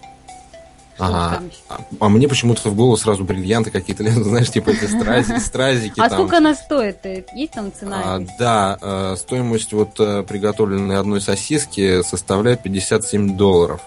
[0.98, 1.42] ага.
[1.68, 6.00] А, а мне почему-то в голову сразу бриллианты какие-то лезут, знаешь, типа эти стразики, стразики.
[6.00, 6.18] А там.
[6.18, 6.98] сколько она стоит?
[7.34, 8.02] Есть там цена?
[8.04, 13.80] А, да, э, стоимость вот приготовленной одной сосиски составляет 57 долларов.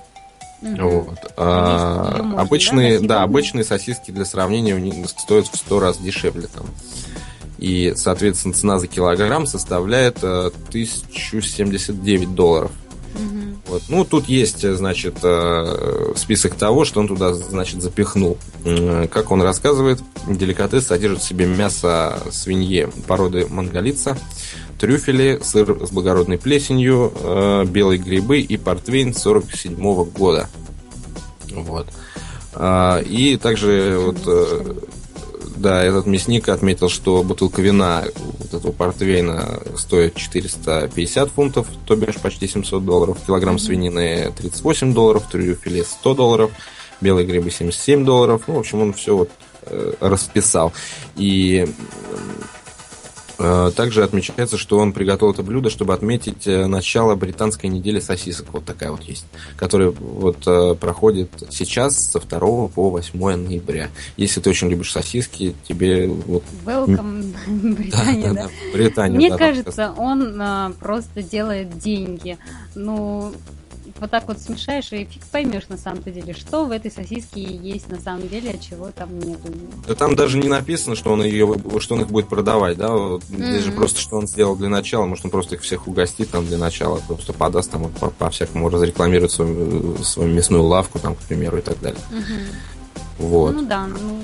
[0.64, 1.20] Вот.
[1.36, 6.66] А, можно, обычные, да, да, обычные сосиски для сравнения стоят в 100 раз дешевле там.
[7.58, 12.72] И, соответственно, цена за килограмм составляет 1079 э, долларов.
[13.16, 13.54] Угу.
[13.68, 13.84] Вот.
[13.90, 18.38] Ну, тут есть, значит, э, список того, что он туда, значит, запихнул.
[19.12, 24.18] Как он рассказывает, деликатес содержит в себе мясо свиньи породы монголица,
[24.84, 30.50] трюфели, сыр с благородной плесенью, э, белые грибы и портвейн 47 -го года.
[31.54, 31.88] Вот.
[32.54, 34.74] А, и также вот, э,
[35.56, 38.04] да, этот мясник отметил, что бутылка вина
[38.40, 45.24] вот этого портвейна стоит 450 фунтов, то бишь почти 700 долларов, килограмм свинины 38 долларов,
[45.32, 46.52] трюфеле 100 долларов,
[47.00, 48.42] белые грибы 77 долларов.
[48.48, 49.30] Ну, в общем, он все вот
[49.62, 50.74] э, расписал.
[51.16, 51.70] И
[52.14, 52.18] Э,
[53.38, 58.48] также отмечается, что он приготовил это блюдо, чтобы отметить э, начало британской недели сосисок.
[58.54, 59.26] Вот такая вот есть.
[59.56, 63.90] Которая вот э, проходит сейчас со 2 по 8 ноября.
[64.18, 66.44] Если ты очень любишь сосиски, тебе вот...
[66.66, 68.34] Welcome, Британия, да?
[68.34, 68.50] да, да.
[68.74, 72.38] Британия, Мне да, кажется, он а, просто делает деньги.
[72.76, 73.34] Ну,
[74.00, 77.90] вот так вот смешаешь, и фиг поймешь на самом-то деле, что в этой сосиске есть
[77.90, 79.52] на самом деле, а чего там нету.
[79.88, 82.90] Да там даже не написано, что он ее, что он их будет продавать, да?
[82.92, 83.52] Вот mm-hmm.
[83.52, 86.46] Здесь же просто, что он сделал для начала, может, он просто их всех угостит там
[86.46, 91.58] для начала, просто подаст там по- по-всякому, разрекламирует свою, свою мясную лавку, там, к примеру,
[91.58, 92.02] и так далее.
[92.12, 92.74] Mm-hmm.
[93.20, 93.56] Вот.
[93.56, 94.22] Ну да, ну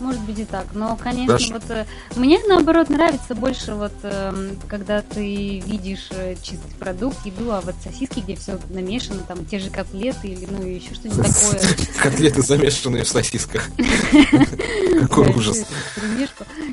[0.00, 0.66] может быть и так.
[0.74, 1.54] Но, конечно, Хорошо.
[1.54, 1.86] вот э,
[2.16, 7.74] мне наоборот нравится больше вот э, когда ты видишь э, чистый продукт, еду, а вот
[7.82, 11.60] сосиски, где все намешано, там те же котлеты или ну еще что-нибудь такое.
[12.02, 13.68] Котлеты замешанные в сосисках.
[15.00, 15.66] Какой ужас.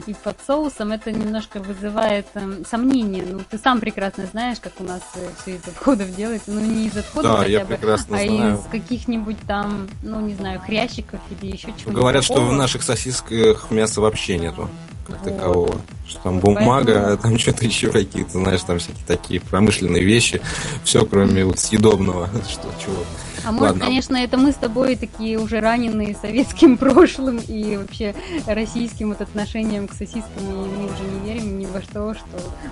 [0.07, 3.23] И под соусом это немножко вызывает эм, сомнения.
[3.27, 5.01] Ну, ты сам прекрасно знаешь, как у нас
[5.41, 6.51] все из отходов делается.
[6.51, 7.79] Ну, не из отходов хотя бы,
[8.11, 11.93] а из каких-нибудь там, ну, не знаю, хрящиков или еще чего-нибудь.
[11.93, 14.69] Говорят, что в наших сосисках сосисках мяса вообще нету
[15.07, 15.75] как такового.
[16.07, 17.17] Что там бумага, Поэтому...
[17.17, 20.41] там что-то еще какие-то, знаешь, там всякие такие промышленные вещи.
[20.83, 22.29] Все, кроме вот съедобного.
[22.49, 23.03] Что, чего.
[23.45, 23.85] А может, Ладно.
[23.85, 28.15] конечно, это мы с тобой такие уже раненые советским прошлым и вообще
[28.47, 32.25] российским вот отношением к сосискам, и мы уже не верим ни во что, что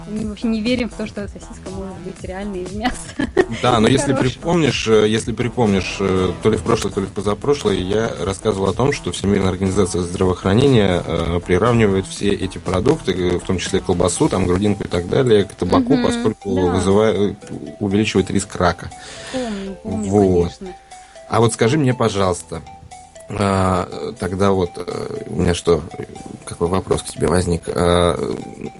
[0.10, 2.98] мы вообще не верим в то, что сосиска может быть реально из мяса.
[3.62, 7.12] Да, но если припомнишь, э, если припомнишь, э, то ли в прошлое, то ли в
[7.12, 13.46] позапрошлое, я рассказывал о том, что Всемирная организация здравоохранения э, приравнивает все эти продукты, в
[13.46, 16.62] том числе колбасу, там, грудинку и так далее, к табаку, угу, поскольку да.
[16.62, 17.38] вызывает,
[17.80, 18.90] увеличивает риск рака.
[19.32, 20.54] Помню, помню, вот.
[20.60, 20.76] конечно.
[21.30, 22.62] А вот скажи мне, пожалуйста,
[23.30, 25.82] а, тогда вот э, у меня что,
[26.46, 27.64] какой вопрос к тебе возник?
[27.68, 28.18] А,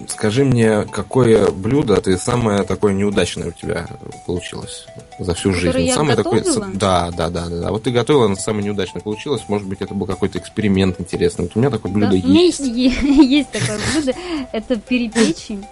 [0.08, 3.88] скажи мне, какое блюдо ты самое такое неудачное у тебя
[4.26, 4.86] получилось
[5.18, 5.66] за всю жизнь?
[5.66, 7.70] Которое самое я такое, да, да, да, да, да.
[7.70, 9.42] Вот ты готовила, но самое неудачное получилось.
[9.48, 11.44] Может быть, это был какой-то эксперимент интересный.
[11.44, 12.60] Вот у меня такое блюдо да, есть.
[12.60, 14.12] Есть такое блюдо.
[14.52, 15.64] Это перепечень.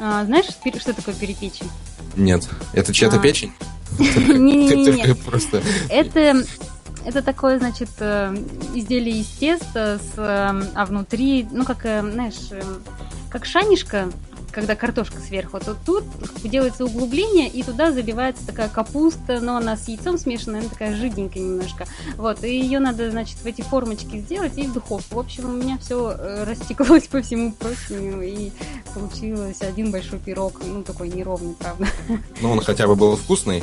[0.00, 1.68] А, знаешь, что такое перепечень?
[2.16, 2.48] Нет.
[2.72, 3.20] Это чья-то а.
[3.20, 3.52] печень?
[3.98, 5.14] Не-не-не.
[5.14, 5.62] Просто...
[5.88, 6.44] Это
[7.04, 8.34] это такое, значит, э,
[8.74, 12.50] изделие из теста, с, э, а внутри, ну, как, э, знаешь,
[13.30, 14.10] как шанишка,
[14.50, 16.04] когда картошка сверху, то тут
[16.42, 21.42] делается углубление, и туда заливается такая капуста, но она с яйцом смешанная, она такая жиденькая
[21.42, 21.86] немножко.
[22.16, 25.16] Вот, и ее надо, значит, в эти формочки сделать и в духовку.
[25.16, 28.50] В общем, у меня все э, растеклось по всему простыню, и
[28.94, 31.86] получилось один большой пирог, ну, такой неровный, правда.
[32.40, 33.62] Ну, он хотя бы был вкусный?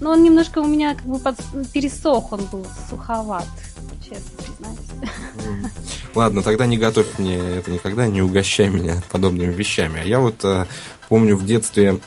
[0.00, 1.36] Ну, он немножко у меня как бы под...
[1.72, 3.46] пересох, он был суховат
[4.08, 4.70] честно.
[6.14, 10.00] Ладно, тогда не готовь мне это никогда, не угощай меня подобными вещами.
[10.00, 10.66] А я вот э,
[11.08, 11.98] помню в детстве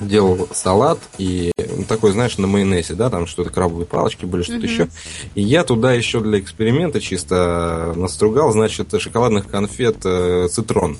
[0.00, 4.66] делал салат и ну, такой, знаешь, на майонезе, да, там что-то крабовые палочки были, что-то
[4.66, 4.70] uh-huh.
[4.70, 4.88] еще.
[5.34, 10.98] И я туда еще для эксперимента чисто настругал, значит, шоколадных конфет э, цитрон.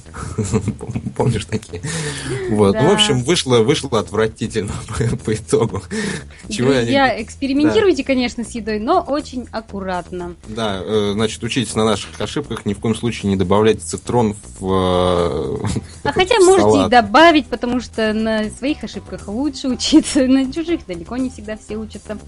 [1.16, 1.82] Помнишь такие?
[2.50, 2.72] Вот.
[2.72, 2.82] Да.
[2.82, 5.82] Ну, в общем, вышло, вышло отвратительно по, по итогу.
[6.48, 7.22] Чего Друзья, я...
[7.22, 8.06] экспериментируйте, да.
[8.06, 10.34] конечно, с едой, но очень аккуратно.
[10.48, 15.60] Да, э, значит, учитесь на наших ошибках, ни в коем случае не добавляйте цитрон в
[15.64, 15.66] э,
[16.04, 20.86] А хотя в можете и добавить, потому что на своих ошибках лучше учиться, на чужих
[20.86, 22.18] далеко не всегда все учатся.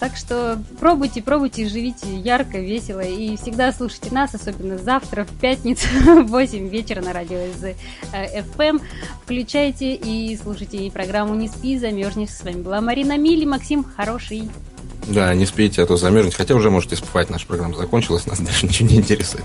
[0.00, 5.86] Так что пробуйте, пробуйте, живите ярко, весело и всегда слушайте нас, особенно завтра в пятницу
[6.24, 7.74] в 8 вечера на радио СЗ
[8.12, 8.82] FM.
[9.22, 12.30] Включайте и слушайте программу «Не спи, замерзнешь».
[12.30, 14.50] С вами была Марина Мили, Максим Хороший.
[15.06, 16.36] Да, не спите, а то замерзнете.
[16.36, 19.44] Хотя уже можете спать, наша программа закончилась, нас дальше ничего не интересует.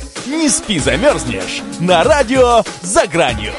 [0.27, 3.53] Не спи, замерзнешь на радио «За гранью».